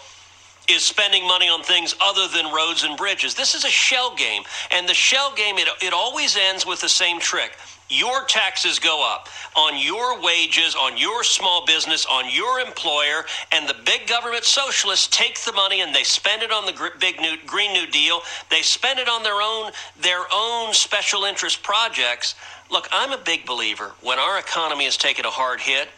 is 0.68 0.82
spending 0.82 1.26
money 1.26 1.48
on 1.48 1.62
things 1.62 1.94
other 2.00 2.26
than 2.28 2.52
roads 2.52 2.84
and 2.84 2.96
bridges. 2.96 3.34
This 3.34 3.54
is 3.54 3.64
a 3.64 3.70
shell 3.70 4.14
game. 4.14 4.42
And 4.70 4.88
the 4.88 4.94
shell 4.94 5.32
game, 5.34 5.58
it, 5.58 5.68
it 5.82 5.92
always 5.92 6.36
ends 6.36 6.66
with 6.66 6.80
the 6.80 6.88
same 6.88 7.20
trick. 7.20 7.56
Your 7.90 8.24
taxes 8.24 8.78
go 8.78 9.06
up 9.06 9.28
on 9.56 9.78
your 9.78 10.20
wages, 10.20 10.74
on 10.74 10.96
your 10.96 11.22
small 11.22 11.66
business, 11.66 12.06
on 12.06 12.24
your 12.32 12.60
employer, 12.60 13.26
and 13.52 13.68
the 13.68 13.76
big 13.84 14.06
government 14.06 14.44
socialists 14.44 15.06
take 15.14 15.38
the 15.44 15.52
money 15.52 15.82
and 15.82 15.94
they 15.94 16.02
spend 16.02 16.42
it 16.42 16.50
on 16.50 16.64
the 16.64 16.90
big 16.98 17.20
new 17.20 17.36
Green 17.46 17.72
New 17.74 17.86
Deal. 17.86 18.22
They 18.50 18.62
spend 18.62 18.98
it 18.98 19.08
on 19.08 19.22
their 19.22 19.42
own 19.42 19.70
their 20.00 20.24
own 20.32 20.72
special 20.72 21.24
interest 21.24 21.62
projects. 21.62 22.34
Look, 22.70 22.88
I'm 22.90 23.12
a 23.12 23.18
big 23.18 23.44
believer 23.44 23.92
when 24.00 24.18
our 24.18 24.38
economy 24.38 24.84
has 24.84 24.96
taken 24.96 25.26
a 25.26 25.30
hard 25.30 25.60
hit 25.60 25.88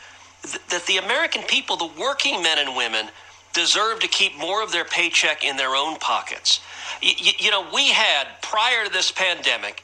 that 0.69 0.85
the 0.87 0.99
American 0.99 1.43
people, 1.43 1.77
the 1.77 1.91
working 1.99 2.43
men 2.43 2.59
and 2.59 2.77
women, 2.77 3.09
deserve 3.57 4.01
to 4.01 4.09
keep 4.09 4.37
more 4.39 4.63
of 4.63 4.71
their 4.71 4.85
paycheck 4.85 5.43
in 5.43 5.57
their 5.57 5.75
own 5.75 5.97
pockets. 5.97 6.61
You, 7.01 7.33
you, 7.39 7.51
know, 7.51 7.67
we 7.75 7.89
had, 7.89 8.27
prior 8.43 8.85
to 8.85 8.93
this 8.93 9.11
pandemic, 9.11 9.83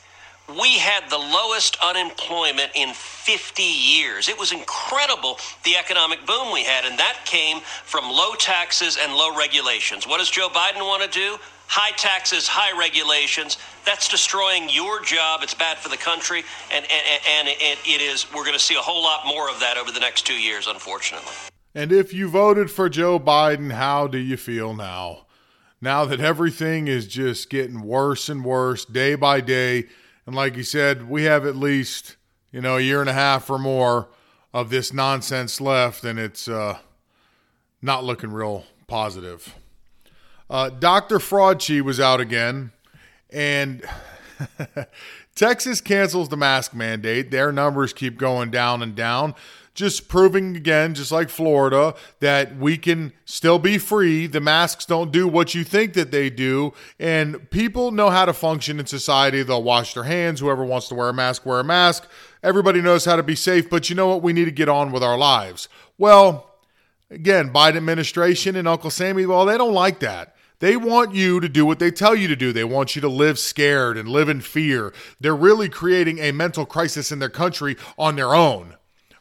we 0.61 0.79
had 0.79 1.09
the 1.09 1.17
lowest 1.17 1.79
unemployment 1.83 2.71
in 2.75 2.93
50 2.93 3.63
years. 3.63 4.29
It 4.29 4.39
was 4.39 4.53
incredible 4.53 5.39
the 5.65 5.77
economic 5.77 6.27
boom 6.27 6.53
we 6.53 6.65
had, 6.65 6.85
and 6.85 6.99
that 6.99 7.21
came 7.25 7.61
from 7.61 8.11
low 8.11 8.35
taxes 8.35 8.99
and 9.01 9.15
low 9.15 9.37
regulations. 9.37 10.07
What 10.07 10.19
does 10.19 10.31
Joe 10.31 10.49
Biden 10.49 10.87
want 10.87 11.03
to 11.03 11.09
do? 11.09 11.39
High 11.69 11.97
taxes, 11.97 12.47
high 12.47 12.79
regulations. 12.79 13.57
That's 13.87 14.07
destroying 14.07 14.69
your 14.69 15.01
job. 15.03 15.41
It's 15.43 15.55
bad 15.55 15.79
for 15.79 15.89
the 15.89 15.97
country, 15.97 16.45
and, 16.71 16.85
and, 16.85 17.23
and 17.27 17.49
it, 17.49 17.79
it 17.87 18.03
is. 18.03 18.27
We're 18.35 18.45
going 18.45 18.53
to 18.53 18.63
see 18.63 18.75
a 18.75 18.83
whole 18.83 19.03
lot 19.03 19.27
more 19.27 19.49
of 19.49 19.61
that 19.61 19.79
over 19.79 19.91
the 19.91 20.01
next 20.01 20.27
two 20.27 20.39
years, 20.39 20.67
unfortunately. 20.67 21.33
And 21.75 21.91
if 21.91 22.13
you 22.13 22.29
voted 22.29 22.71
for 22.71 22.89
Joe 22.89 23.19
Biden, 23.19 23.73
how 23.73 24.07
do 24.07 24.19
you 24.19 24.37
feel 24.37 24.75
now? 24.75 25.27
Now 25.81 26.05
that 26.05 26.21
everything 26.21 26.87
is 26.87 27.09
just 27.09 27.49
getting 27.49 27.83
worse 27.83 28.29
and 28.29 28.45
worse 28.45 28.85
day 28.85 29.15
by 29.15 29.41
day. 29.41 29.87
And 30.27 30.37
like 30.37 30.57
you 30.57 30.63
said, 30.63 31.09
we 31.09 31.25
have 31.25 31.47
at 31.47 31.57
least, 31.57 32.17
you 32.53 32.61
know, 32.61 32.77
a 32.77 32.81
year 32.81 33.01
and 33.01 33.09
a 33.11 33.15
half 33.15 33.49
or 33.49 33.59
more 33.59 34.09
of 34.53 34.69
this 34.69 34.93
nonsense 34.93 35.61
left, 35.61 36.05
and 36.05 36.19
it's 36.19 36.47
uh, 36.47 36.79
not 37.81 38.05
looking 38.05 38.31
real 38.31 38.65
positive. 38.87 39.55
Uh, 40.51 40.69
Dr. 40.69 41.19
Fraudchi 41.19 41.81
was 41.81 41.99
out 41.99 42.21
again, 42.21 42.71
and 43.31 43.83
Texas 45.35 45.81
cancels 45.81 46.29
the 46.29 46.37
mask 46.37 46.75
mandate. 46.75 47.31
Their 47.31 47.51
numbers 47.51 47.95
keep 47.95 48.19
going 48.19 48.51
down 48.51 48.83
and 48.83 48.95
down 48.95 49.35
just 49.75 50.09
proving 50.09 50.55
again, 50.57 50.95
just 50.95 51.11
like 51.11 51.31
Florida, 51.31 51.95
that 52.21 52.57
we 52.57 52.77
can 52.77 53.13
still 53.25 53.59
be 53.59 53.79
free. 53.79 54.27
The 54.27 54.41
masks 54.41 54.85
don't 54.85 55.11
do 55.11 55.27
what 55.27 55.55
you 55.55 55.65
think 55.65 55.95
that 55.95 56.11
they 56.11 56.29
do. 56.29 56.75
And 56.99 57.51
people 57.51 57.91
know 57.91 58.11
how 58.11 58.27
to 58.27 58.33
function 58.33 58.79
in 58.79 58.87
society. 58.87 59.43
They'll 59.43 59.63
wash 59.63 59.95
their 59.95 60.05
hands. 60.05 60.41
Whoever 60.41 60.65
wants 60.65 60.89
to 60.89 60.95
wear 60.95 61.09
a 61.09 61.15
mask, 61.15 61.47
wear 61.47 61.61
a 61.61 61.65
mask. 61.65 62.07
Everybody 62.43 62.83
knows 62.83 63.05
how 63.05 63.17
to 63.17 63.23
be 63.23 63.37
safe. 63.37 63.71
But 63.71 63.89
you 63.89 63.97
know 63.97 64.09
what? 64.09 64.23
We 64.23 64.33
need 64.33 64.45
to 64.45 64.51
get 64.51 64.69
on 64.69 64.93
with 64.93 65.03
our 65.03 65.17
lives. 65.17 65.69
Well, 65.97 66.51
again, 67.11 67.51
Biden 67.53 67.77
administration 67.77 68.57
and 68.57 68.69
Uncle 68.69 68.91
Sammy, 68.91 69.25
well, 69.25 69.47
they 69.47 69.57
don't 69.57 69.75
like 69.75 70.01
that. 70.01 70.37
They 70.59 70.77
want 70.77 71.15
you 71.15 71.41
to 71.41 71.49
do 71.49 71.67
what 71.67 71.81
they 71.81 71.91
tell 71.91 72.15
you 72.15 72.29
to 72.29 72.37
do. 72.37 72.53
They 72.53 72.63
want 72.63 72.95
you 72.95 73.03
to 73.03 73.09
live 73.09 73.39
scared 73.39 73.97
and 73.97 74.09
live 74.09 74.29
in 74.29 74.41
fear. 74.41 74.93
They're 75.19 75.35
really 75.35 75.69
creating 75.69 76.21
a 76.21 76.31
mental 76.31 76.67
crisis 76.67 77.11
in 77.11 77.19
their 77.19 77.31
country 77.31 77.77
on 77.99 78.15
their 78.15 78.33
own. 78.33 78.77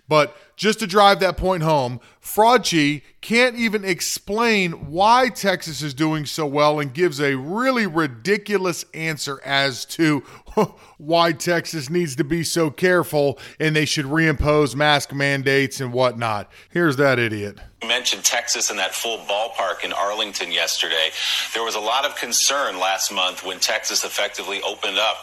But 0.08 0.36
just 0.62 0.78
to 0.78 0.86
drive 0.86 1.20
that 1.22 1.38
point 1.38 1.64
home, 1.64 2.00
Fraudchi 2.22 3.02
can't 3.20 3.56
even 3.56 3.84
explain 3.84 4.92
why 4.92 5.30
Texas 5.30 5.82
is 5.82 5.96
doing 5.96 6.28
so 6.28 6.46
well 6.46 6.80
and 6.80 6.94
gives 6.94 7.20
a 7.20 7.36
really 7.36 7.88
ridiculous 7.88 8.86
answer 8.94 9.42
as 9.44 9.86
to 9.86 10.20
why 10.98 11.32
Texas 11.32 11.90
needs 11.90 12.16
to 12.16 12.24
be 12.24 12.44
so 12.44 12.70
careful 12.70 13.40
and 13.60 13.76
they 13.76 13.86
should 13.86 14.06
reimpose 14.06 14.76
mask 14.76 15.12
mandates 15.14 15.82
and 15.82 15.94
whatnot. 15.94 16.52
Here's 16.70 16.98
that 16.98 17.18
idiot. 17.18 17.58
You 17.82 17.88
mentioned 17.88 18.24
Texas 18.24 18.70
and 18.70 18.78
that 18.78 18.94
full 18.94 19.18
ballpark 19.20 19.84
in 19.84 19.92
Arlington 19.92 20.52
yesterday. 20.52 21.10
There 21.56 21.64
was 21.64 21.74
a 21.74 21.80
lot 21.80 22.06
of 22.06 22.16
concern 22.16 22.78
last 22.80 23.12
month 23.12 23.44
when 23.44 23.60
Texas 23.60 24.04
effectively 24.04 24.62
opened 24.62 25.00
up, 25.00 25.18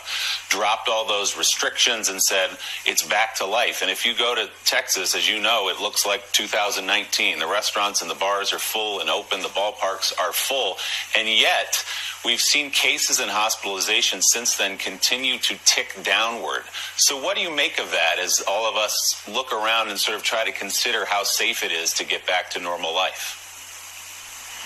dropped 0.48 0.88
all 0.88 1.06
those 1.06 1.38
restrictions, 1.38 2.08
and 2.08 2.20
said 2.20 2.50
it's 2.84 3.06
back 3.06 3.36
to 3.36 3.46
life. 3.46 3.80
And 3.82 3.90
if 3.92 4.04
you 4.04 4.12
go 4.12 4.34
to 4.34 4.48
Texas, 4.64 5.14
as 5.14 5.27
you 5.28 5.40
know, 5.40 5.68
it 5.68 5.80
looks 5.80 6.06
like 6.06 6.32
2019. 6.32 7.38
The 7.38 7.46
restaurants 7.46 8.02
and 8.02 8.10
the 8.10 8.14
bars 8.14 8.52
are 8.52 8.58
full 8.58 9.00
and 9.00 9.10
open, 9.10 9.40
the 9.40 9.48
ballparks 9.48 10.12
are 10.18 10.32
full. 10.32 10.76
And 11.16 11.28
yet, 11.28 11.84
We've 12.24 12.40
seen 12.40 12.70
cases 12.70 13.20
and 13.20 13.30
hospitalizations 13.30 14.24
since 14.24 14.56
then 14.56 14.76
continue 14.76 15.38
to 15.38 15.56
tick 15.64 15.96
downward. 16.02 16.64
So, 16.96 17.22
what 17.22 17.36
do 17.36 17.42
you 17.42 17.54
make 17.54 17.78
of 17.78 17.92
that 17.92 18.18
as 18.18 18.42
all 18.46 18.68
of 18.68 18.76
us 18.76 19.22
look 19.28 19.52
around 19.52 19.88
and 19.88 19.98
sort 19.98 20.16
of 20.16 20.24
try 20.24 20.44
to 20.44 20.50
consider 20.50 21.04
how 21.04 21.22
safe 21.22 21.62
it 21.62 21.70
is 21.70 21.92
to 21.94 22.04
get 22.04 22.26
back 22.26 22.50
to 22.50 22.60
normal 22.60 22.92
life? 22.92 23.36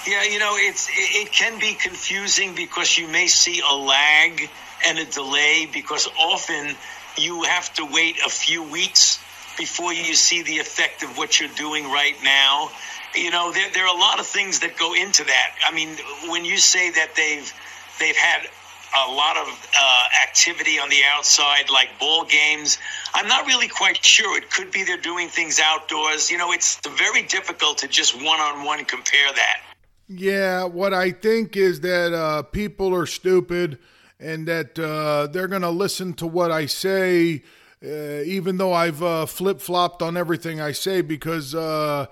Yeah, 0.09 0.25
you 0.25 0.39
know, 0.39 0.57
it's 0.57 0.89
it 0.91 1.31
can 1.31 1.61
be 1.61 1.75
confusing 1.75 2.55
because 2.55 2.97
you 2.97 3.07
may 3.07 3.27
see 3.27 3.61
a 3.61 3.77
lag 3.77 4.49
and 4.87 4.99
a 4.99 5.05
delay 5.05 5.69
because 5.73 6.09
often 6.19 6.75
you 7.19 7.43
have 7.43 7.73
to 7.75 7.85
wait 7.85 8.17
a 8.25 8.31
few 8.31 8.63
weeks 8.63 9.21
before 9.57 9.93
you 9.93 10.15
see 10.15 10.43
the 10.43 10.59
effect 10.59 11.03
of 11.03 11.17
what 11.17 11.39
you're 11.39 11.55
doing 11.57 11.85
right 11.85 12.17
now 12.23 12.71
you 13.15 13.31
know, 13.31 13.53
there, 13.53 13.71
there 13.73 13.85
are 13.85 13.95
a 13.95 13.99
lot 13.99 14.21
of 14.21 14.27
things 14.27 14.61
that 14.61 14.77
go 14.79 14.95
into 14.95 15.25
that. 15.25 15.55
I 15.67 15.75
mean, 15.75 15.97
when 16.29 16.45
you 16.45 16.57
say 16.59 16.91
that 16.93 17.15
they've 17.15 17.53
they've 18.01 18.17
had 18.17 18.49
a 18.95 19.11
lot 19.11 19.37
of 19.39 19.49
uh, 19.49 20.05
activity 20.23 20.79
on 20.79 20.89
the 20.91 21.01
outside, 21.15 21.71
like 21.71 21.89
ball 21.99 22.25
games. 22.25 22.79
I'm 23.15 23.27
not 23.27 23.47
really 23.47 23.69
quite 23.69 24.05
sure. 24.05 24.37
It 24.37 24.51
could 24.51 24.71
be 24.71 24.85
they're 24.85 24.99
doing 24.99 25.29
things 25.29 25.61
outdoors. 25.61 26.31
You 26.31 26.39
know, 26.39 26.53
it's 26.53 26.79
very 26.99 27.23
difficult 27.23 27.79
to 27.79 27.89
just 27.89 28.15
one 28.15 28.41
on 28.41 28.65
one 28.65 28.85
compare 28.85 29.33
that. 29.35 29.63
Yeah, 30.09 30.65
what 30.65 30.93
I 30.93 31.11
think 31.11 31.57
is 31.57 31.81
that 31.81 32.13
uh, 32.13 32.43
people 32.43 32.95
are 32.95 33.07
stupid 33.07 33.79
and 34.21 34.47
that 34.47 34.79
uh, 34.79 35.27
they're 35.29 35.49
going 35.49 35.63
to 35.63 35.71
listen 35.71 36.13
to 36.15 36.27
what 36.27 36.51
I 36.51 36.67
say, 36.67 37.43
uh, 37.85 38.23
even 38.25 38.57
though 38.59 38.73
I've 38.73 39.03
uh, 39.03 39.27
flip 39.27 39.61
flopped 39.61 40.03
on 40.03 40.17
everything 40.17 40.61
I 40.61 40.73
say 40.73 41.01
because 41.01 41.55
uh, 41.55 42.07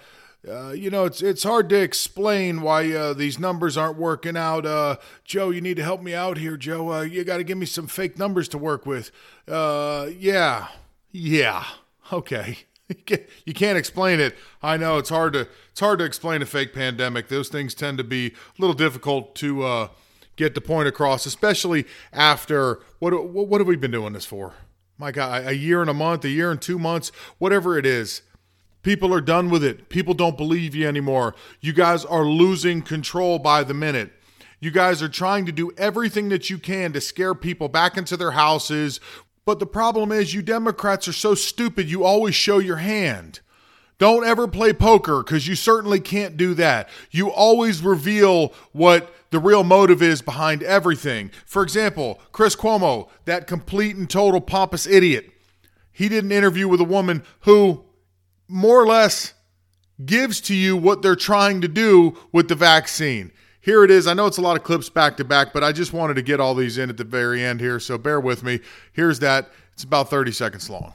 uh, 0.49 0.71
you 0.71 0.91
know, 0.91 1.05
it's 1.05 1.21
it's 1.21 1.43
hard 1.43 1.69
to 1.69 1.77
explain 1.77 2.63
why 2.63 2.91
uh, 2.93 3.13
these 3.13 3.39
numbers 3.39 3.77
aren't 3.77 3.99
working 3.99 4.37
out. 4.37 4.65
Uh, 4.65 4.97
Joe, 5.23 5.51
you 5.51 5.61
need 5.61 5.77
to 5.77 5.83
help 5.83 6.03
me 6.03 6.15
out 6.15 6.39
here, 6.39 6.57
Joe. 6.57 6.93
Uh, 6.93 7.03
you 7.03 7.25
got 7.25 7.37
to 7.37 7.45
give 7.45 7.59
me 7.59 7.67
some 7.67 7.87
fake 7.87 8.19
numbers 8.19 8.49
to 8.49 8.59
work 8.59 8.87
with. 8.87 9.11
Uh, 9.47 10.09
yeah, 10.19 10.69
yeah, 11.13 11.65
okay. 12.11 12.59
you 13.45 13.53
can't 13.53 13.77
explain 13.77 14.19
it. 14.19 14.35
I 14.63 14.79
know 14.79 14.97
it's 14.97 15.11
hard 15.11 15.35
to 15.35 15.47
it's 15.71 15.81
hard 15.81 15.99
to 15.99 16.07
explain 16.07 16.41
a 16.41 16.47
fake 16.47 16.73
pandemic. 16.73 17.29
Those 17.29 17.51
things 17.51 17.75
tend 17.75 17.99
to 17.99 18.05
be 18.05 18.29
a 18.29 18.33
little 18.59 18.75
difficult 18.75 19.35
to 19.37 19.91
get 20.37 20.55
the 20.55 20.63
point 20.63 20.89
across, 20.89 21.27
especially 21.27 21.85
after 22.15 22.81
what 22.99 23.13
what 23.29 23.61
have 23.61 23.69
we 23.69 23.77
been 23.77 23.91
doing 23.91 24.15
this 24.15 24.25
for? 24.25 24.55
My 25.01 25.11
God, 25.11 25.47
a 25.47 25.57
year 25.57 25.81
and 25.81 25.91
a 25.91 25.95
month, 25.95 26.25
a 26.25 26.29
year 26.29 26.51
and 26.51 26.61
two 26.61 26.79
months, 26.79 27.11
whatever 27.39 27.77
it 27.79 27.87
is 27.87 28.23
People 28.83 29.13
are 29.13 29.21
done 29.21 29.51
with 29.51 29.63
it. 29.63 29.89
People 29.91 30.15
don't 30.15 30.39
believe 30.39 30.75
you 30.75 30.89
anymore. 30.89 31.35
You 31.61 31.73
guys 31.73 32.05
are 32.05 32.25
losing 32.25 32.81
control 32.81 33.39
by 33.39 33.63
the 33.63 33.75
minute. 33.75 34.13
You 34.59 34.71
guys 34.71 35.03
are 35.03 35.09
trying 35.09 35.47
to 35.47 35.53
do 35.53 35.71
everything 35.77 36.31
that 36.31 36.49
you 36.49 36.59
can 36.59 36.93
to 36.93 37.01
scare 37.01 37.35
people 37.35 37.69
back 37.69 37.97
into 37.97 38.17
their 38.17 38.31
houses. 38.31 39.01
But 39.45 39.59
the 39.59 39.67
problem 39.67 40.13
is, 40.13 40.33
you 40.33 40.41
Democrats 40.43 41.09
are 41.09 41.13
so 41.13 41.35
stupid, 41.35 41.91
you 41.91 42.05
always 42.05 42.35
show 42.35 42.59
your 42.59 42.77
hand. 42.77 43.41
Don't 44.01 44.25
ever 44.25 44.49
play 44.49 44.73
poker 44.73 45.23
because 45.23 45.47
you 45.47 45.55
certainly 45.55 46.01
can't 46.01 46.39
do 46.39 46.55
that. 46.55 46.89
You 47.11 47.31
always 47.31 47.83
reveal 47.83 48.55
what 48.73 49.15
the 49.29 49.39
real 49.39 49.63
motive 49.63 50.01
is 50.01 50.23
behind 50.23 50.63
everything. 50.63 51.31
For 51.45 51.63
example, 51.63 52.19
Chris 52.33 52.57
Cuomo, 52.57 53.11
that 53.27 53.47
complete 53.47 53.97
and 53.97 54.09
total 54.09 54.41
pompous 54.41 54.87
idiot, 54.87 55.31
he 55.93 56.09
did 56.09 56.25
an 56.25 56.33
interview 56.33 56.67
with 56.67 56.81
a 56.81 56.85
woman 56.85 57.23
who 57.41 57.85
more 58.49 58.81
or 58.81 58.87
less 58.87 59.35
gives 60.03 60.41
to 60.41 60.55
you 60.55 60.79
what 60.79 61.03
they're 61.03 61.15
trying 61.15 61.61
to 61.61 61.69
do 61.69 62.17
with 62.33 62.49
the 62.49 62.55
vaccine. 62.55 63.31
Here 63.61 63.85
it 63.85 63.91
is. 63.91 64.07
I 64.07 64.15
know 64.15 64.27
it's 64.27 64.39
a 64.39 64.43
lot 64.43 64.57
of 64.57 64.65
clips 64.65 64.89
back 64.89 65.19
to 65.19 65.25
back, 65.25 65.53
but 65.53 65.63
I 65.63 65.73
just 65.73 65.93
wanted 65.93 66.15
to 66.15 66.23
get 66.23 66.41
all 66.41 66.55
these 66.55 66.79
in 66.79 66.89
at 66.89 66.97
the 66.97 67.05
very 67.05 67.45
end 67.45 67.61
here, 67.61 67.79
so 67.79 67.99
bear 67.99 68.19
with 68.19 68.43
me. 68.43 68.61
Here's 68.95 69.19
that. 69.19 69.51
It's 69.75 69.85
about 69.85 70.09
30 70.09 70.33
seconds 70.33 70.71
long 70.71 70.95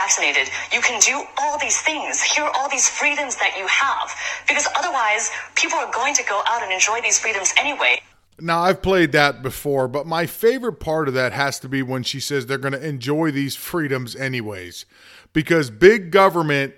vaccinated, 0.00 0.48
you 0.72 0.80
can 0.80 0.98
do 1.00 1.22
all 1.38 1.58
these 1.58 1.80
things. 1.82 2.22
Here 2.22 2.44
are 2.44 2.52
all 2.56 2.70
these 2.70 2.88
freedoms 2.88 3.36
that 3.36 3.52
you 3.58 3.66
have. 3.66 4.10
Because 4.48 4.66
otherwise, 4.76 5.30
people 5.54 5.78
are 5.78 5.92
going 5.92 6.14
to 6.14 6.24
go 6.24 6.42
out 6.46 6.62
and 6.62 6.72
enjoy 6.72 7.00
these 7.02 7.18
freedoms 7.18 7.52
anyway. 7.58 8.00
Now, 8.40 8.60
I've 8.62 8.80
played 8.80 9.12
that 9.12 9.42
before, 9.42 9.86
but 9.86 10.06
my 10.06 10.24
favorite 10.24 10.80
part 10.80 11.08
of 11.08 11.14
that 11.14 11.32
has 11.32 11.60
to 11.60 11.68
be 11.68 11.82
when 11.82 12.02
she 12.02 12.20
says 12.20 12.46
they're 12.46 12.56
going 12.56 12.72
to 12.72 12.86
enjoy 12.86 13.30
these 13.30 13.54
freedoms 13.54 14.16
anyways. 14.16 14.86
Because 15.34 15.68
big 15.68 16.10
government 16.10 16.74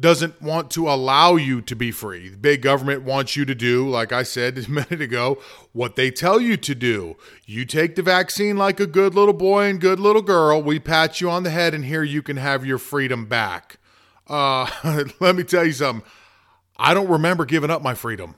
doesn't 0.00 0.40
want 0.40 0.70
to 0.72 0.88
allow 0.88 1.36
you 1.36 1.60
to 1.60 1.76
be 1.76 1.90
free. 1.90 2.30
The 2.30 2.36
big 2.36 2.62
government 2.62 3.02
wants 3.02 3.36
you 3.36 3.44
to 3.44 3.54
do, 3.54 3.88
like 3.88 4.12
I 4.12 4.22
said 4.22 4.58
a 4.66 4.70
minute 4.70 5.00
ago, 5.00 5.38
what 5.72 5.96
they 5.96 6.10
tell 6.10 6.40
you 6.40 6.56
to 6.58 6.74
do. 6.74 7.16
You 7.46 7.64
take 7.64 7.94
the 7.94 8.02
vaccine 8.02 8.56
like 8.56 8.80
a 8.80 8.86
good 8.86 9.14
little 9.14 9.34
boy 9.34 9.64
and 9.64 9.80
good 9.80 10.00
little 10.00 10.22
girl. 10.22 10.62
We 10.62 10.78
pat 10.78 11.20
you 11.20 11.30
on 11.30 11.42
the 11.42 11.50
head, 11.50 11.74
and 11.74 11.84
here 11.84 12.02
you 12.02 12.22
can 12.22 12.36
have 12.36 12.64
your 12.64 12.78
freedom 12.78 13.26
back. 13.26 13.78
Uh, 14.26 14.70
let 15.20 15.36
me 15.36 15.44
tell 15.44 15.64
you 15.64 15.72
something. 15.72 16.08
I 16.76 16.94
don't 16.94 17.08
remember 17.08 17.44
giving 17.44 17.70
up 17.70 17.82
my 17.82 17.94
freedom. 17.94 18.36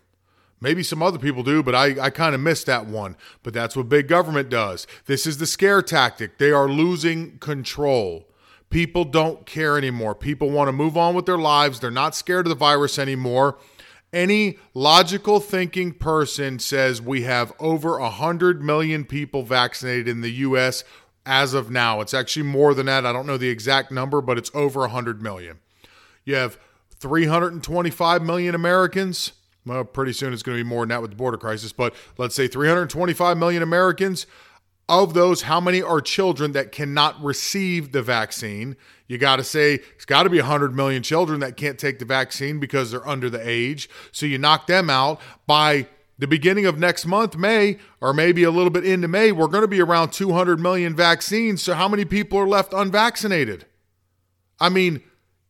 Maybe 0.60 0.82
some 0.82 1.02
other 1.02 1.18
people 1.18 1.42
do, 1.42 1.62
but 1.62 1.74
I, 1.74 2.00
I 2.00 2.10
kind 2.10 2.34
of 2.34 2.40
missed 2.40 2.66
that 2.66 2.86
one. 2.86 3.16
But 3.42 3.52
that's 3.52 3.76
what 3.76 3.88
big 3.88 4.08
government 4.08 4.48
does. 4.48 4.86
This 5.06 5.26
is 5.26 5.38
the 5.38 5.46
scare 5.46 5.82
tactic. 5.82 6.38
They 6.38 6.52
are 6.52 6.68
losing 6.68 7.38
control. 7.38 8.28
People 8.74 9.04
don't 9.04 9.46
care 9.46 9.78
anymore. 9.78 10.16
People 10.16 10.50
want 10.50 10.66
to 10.66 10.72
move 10.72 10.96
on 10.96 11.14
with 11.14 11.26
their 11.26 11.38
lives. 11.38 11.78
They're 11.78 11.92
not 11.92 12.16
scared 12.16 12.46
of 12.46 12.48
the 12.48 12.56
virus 12.56 12.98
anymore. 12.98 13.56
Any 14.12 14.58
logical 14.74 15.38
thinking 15.38 15.92
person 15.92 16.58
says 16.58 17.00
we 17.00 17.22
have 17.22 17.52
over 17.60 18.00
100 18.00 18.64
million 18.64 19.04
people 19.04 19.44
vaccinated 19.44 20.08
in 20.08 20.22
the 20.22 20.32
U.S. 20.32 20.82
as 21.24 21.54
of 21.54 21.70
now. 21.70 22.00
It's 22.00 22.12
actually 22.12 22.46
more 22.46 22.74
than 22.74 22.87
that. 22.87 23.06
I 23.06 23.12
don't 23.12 23.28
know 23.28 23.37
the 23.37 23.48
exact 23.48 23.92
number, 23.92 24.20
but 24.20 24.38
it's 24.38 24.50
over 24.54 24.80
100 24.80 25.22
million. 25.22 25.60
You 26.24 26.34
have 26.34 26.58
325 26.96 28.22
million 28.22 28.56
Americans. 28.56 29.34
Well, 29.64 29.84
pretty 29.84 30.14
soon 30.14 30.32
it's 30.32 30.42
going 30.42 30.58
to 30.58 30.64
be 30.64 30.68
more 30.68 30.82
than 30.82 30.88
that 30.88 31.00
with 31.00 31.12
the 31.12 31.16
border 31.16 31.38
crisis, 31.38 31.72
but 31.72 31.94
let's 32.18 32.34
say 32.34 32.48
325 32.48 33.38
million 33.38 33.62
Americans 33.62 34.26
of 34.88 35.14
those, 35.14 35.42
how 35.42 35.60
many 35.60 35.82
are 35.82 36.00
children 36.00 36.52
that 36.52 36.72
cannot 36.72 37.22
receive 37.22 37.92
the 37.92 38.02
vaccine? 38.02 38.76
You 39.06 39.18
got 39.18 39.36
to 39.36 39.44
say 39.44 39.74
it's 39.94 40.04
got 40.04 40.24
to 40.24 40.30
be 40.30 40.38
100 40.38 40.74
million 40.74 41.02
children 41.02 41.40
that 41.40 41.56
can't 41.56 41.78
take 41.78 41.98
the 41.98 42.04
vaccine 42.04 42.60
because 42.60 42.90
they're 42.90 43.06
under 43.06 43.30
the 43.30 43.46
age. 43.46 43.88
So 44.12 44.26
you 44.26 44.38
knock 44.38 44.66
them 44.66 44.90
out 44.90 45.20
by 45.46 45.88
the 46.18 46.26
beginning 46.26 46.66
of 46.66 46.78
next 46.78 47.06
month, 47.06 47.36
May, 47.36 47.78
or 48.00 48.12
maybe 48.12 48.44
a 48.44 48.50
little 48.50 48.70
bit 48.70 48.84
into 48.84 49.08
May, 49.08 49.32
we're 49.32 49.48
going 49.48 49.62
to 49.62 49.68
be 49.68 49.80
around 49.80 50.12
200 50.12 50.60
million 50.60 50.94
vaccines. 50.94 51.62
So 51.62 51.74
how 51.74 51.88
many 51.88 52.04
people 52.04 52.38
are 52.38 52.46
left 52.46 52.72
unvaccinated? 52.72 53.66
I 54.60 54.68
mean, 54.68 55.02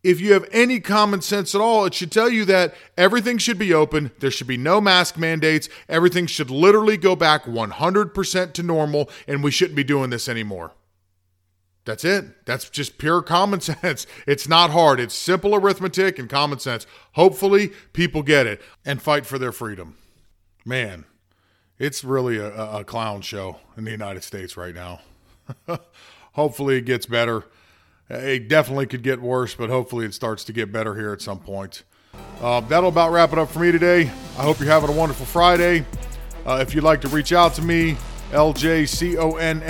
if 0.04 0.20
you 0.20 0.34
have 0.34 0.46
any 0.52 0.80
common 0.80 1.22
sense 1.22 1.54
at 1.54 1.62
all, 1.62 1.86
it 1.86 1.94
should 1.94 2.12
tell 2.12 2.28
you 2.28 2.44
that 2.44 2.74
everything 2.96 3.38
should 3.38 3.58
be 3.58 3.72
open. 3.72 4.12
There 4.20 4.30
should 4.30 4.46
be 4.46 4.58
no 4.58 4.80
mask 4.80 5.16
mandates. 5.16 5.68
Everything 5.88 6.26
should 6.26 6.50
literally 6.50 6.98
go 6.98 7.16
back 7.16 7.44
100% 7.44 8.52
to 8.52 8.62
normal, 8.62 9.10
and 9.26 9.42
we 9.42 9.50
shouldn't 9.50 9.76
be 9.76 9.82
doing 9.82 10.10
this 10.10 10.28
anymore. 10.28 10.72
That's 11.86 12.04
it. 12.04 12.44
That's 12.44 12.68
just 12.68 12.98
pure 12.98 13.22
common 13.22 13.60
sense. 13.62 14.06
It's 14.26 14.46
not 14.46 14.70
hard. 14.70 15.00
It's 15.00 15.14
simple 15.14 15.54
arithmetic 15.54 16.18
and 16.18 16.28
common 16.28 16.58
sense. 16.58 16.86
Hopefully, 17.12 17.72
people 17.94 18.22
get 18.22 18.46
it 18.46 18.60
and 18.84 19.00
fight 19.00 19.24
for 19.24 19.38
their 19.38 19.52
freedom. 19.52 19.96
Man, 20.66 21.06
it's 21.78 22.04
really 22.04 22.38
a, 22.38 22.54
a 22.54 22.84
clown 22.84 23.22
show 23.22 23.58
in 23.76 23.84
the 23.84 23.90
United 23.90 24.22
States 24.22 24.56
right 24.56 24.74
now. 24.74 25.00
Hopefully, 26.32 26.76
it 26.76 26.84
gets 26.84 27.06
better. 27.06 27.44
It 28.10 28.48
definitely 28.48 28.86
could 28.86 29.02
get 29.02 29.20
worse, 29.20 29.54
but 29.54 29.70
hopefully 29.70 30.04
it 30.04 30.14
starts 30.14 30.44
to 30.44 30.52
get 30.52 30.70
better 30.70 30.94
here 30.94 31.12
at 31.12 31.22
some 31.22 31.38
point. 31.38 31.84
Uh, 32.40 32.60
that'll 32.60 32.90
about 32.90 33.12
wrap 33.12 33.32
it 33.32 33.38
up 33.38 33.50
for 33.50 33.60
me 33.60 33.72
today. 33.72 34.02
I 34.38 34.42
hope 34.42 34.60
you're 34.60 34.68
having 34.68 34.90
a 34.90 34.92
wonderful 34.92 35.26
Friday. 35.26 35.84
Uh, 36.46 36.58
if 36.60 36.74
you'd 36.74 36.84
like 36.84 37.00
to 37.00 37.08
reach 37.08 37.32
out 37.32 37.54
to 37.54 37.62
me, 37.62 37.96
ljconsercrn 38.32 39.62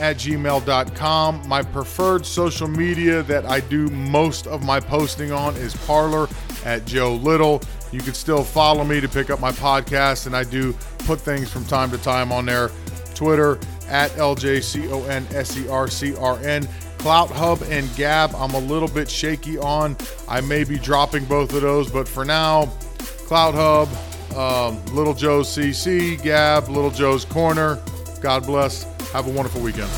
at 0.00 0.16
gmail.com. 0.16 1.48
My 1.48 1.62
preferred 1.62 2.26
social 2.26 2.68
media 2.68 3.22
that 3.24 3.44
I 3.46 3.60
do 3.60 3.88
most 3.88 4.46
of 4.46 4.64
my 4.64 4.80
posting 4.80 5.30
on 5.30 5.54
is 5.56 5.76
Parler 5.86 6.26
at 6.64 6.86
Joe 6.86 7.14
Little. 7.14 7.60
You 7.92 8.00
can 8.00 8.14
still 8.14 8.42
follow 8.42 8.84
me 8.84 9.00
to 9.00 9.08
pick 9.08 9.30
up 9.30 9.40
my 9.40 9.52
podcast, 9.52 10.26
and 10.26 10.36
I 10.36 10.44
do 10.44 10.72
put 11.00 11.20
things 11.20 11.50
from 11.50 11.64
time 11.66 11.90
to 11.90 11.98
time 11.98 12.32
on 12.32 12.46
there. 12.46 12.70
Twitter 13.14 13.58
at 13.88 14.10
LJCONSERCRN. 14.12 16.87
Clout 16.98 17.30
Hub 17.30 17.62
and 17.68 17.94
Gab, 17.96 18.34
I'm 18.34 18.50
a 18.50 18.58
little 18.58 18.88
bit 18.88 19.08
shaky 19.10 19.56
on. 19.58 19.96
I 20.28 20.40
may 20.40 20.64
be 20.64 20.78
dropping 20.78 21.24
both 21.24 21.54
of 21.54 21.62
those, 21.62 21.90
but 21.90 22.08
for 22.08 22.24
now, 22.24 22.66
Clout 23.26 23.54
Hub, 23.54 23.88
um, 24.36 24.84
Little 24.94 25.14
Joe's 25.14 25.48
CC, 25.48 26.20
Gab, 26.22 26.68
Little 26.68 26.90
Joe's 26.90 27.24
Corner. 27.24 27.78
God 28.20 28.44
bless. 28.46 28.82
Have 29.12 29.26
a 29.26 29.30
wonderful 29.30 29.60
weekend. 29.60 29.88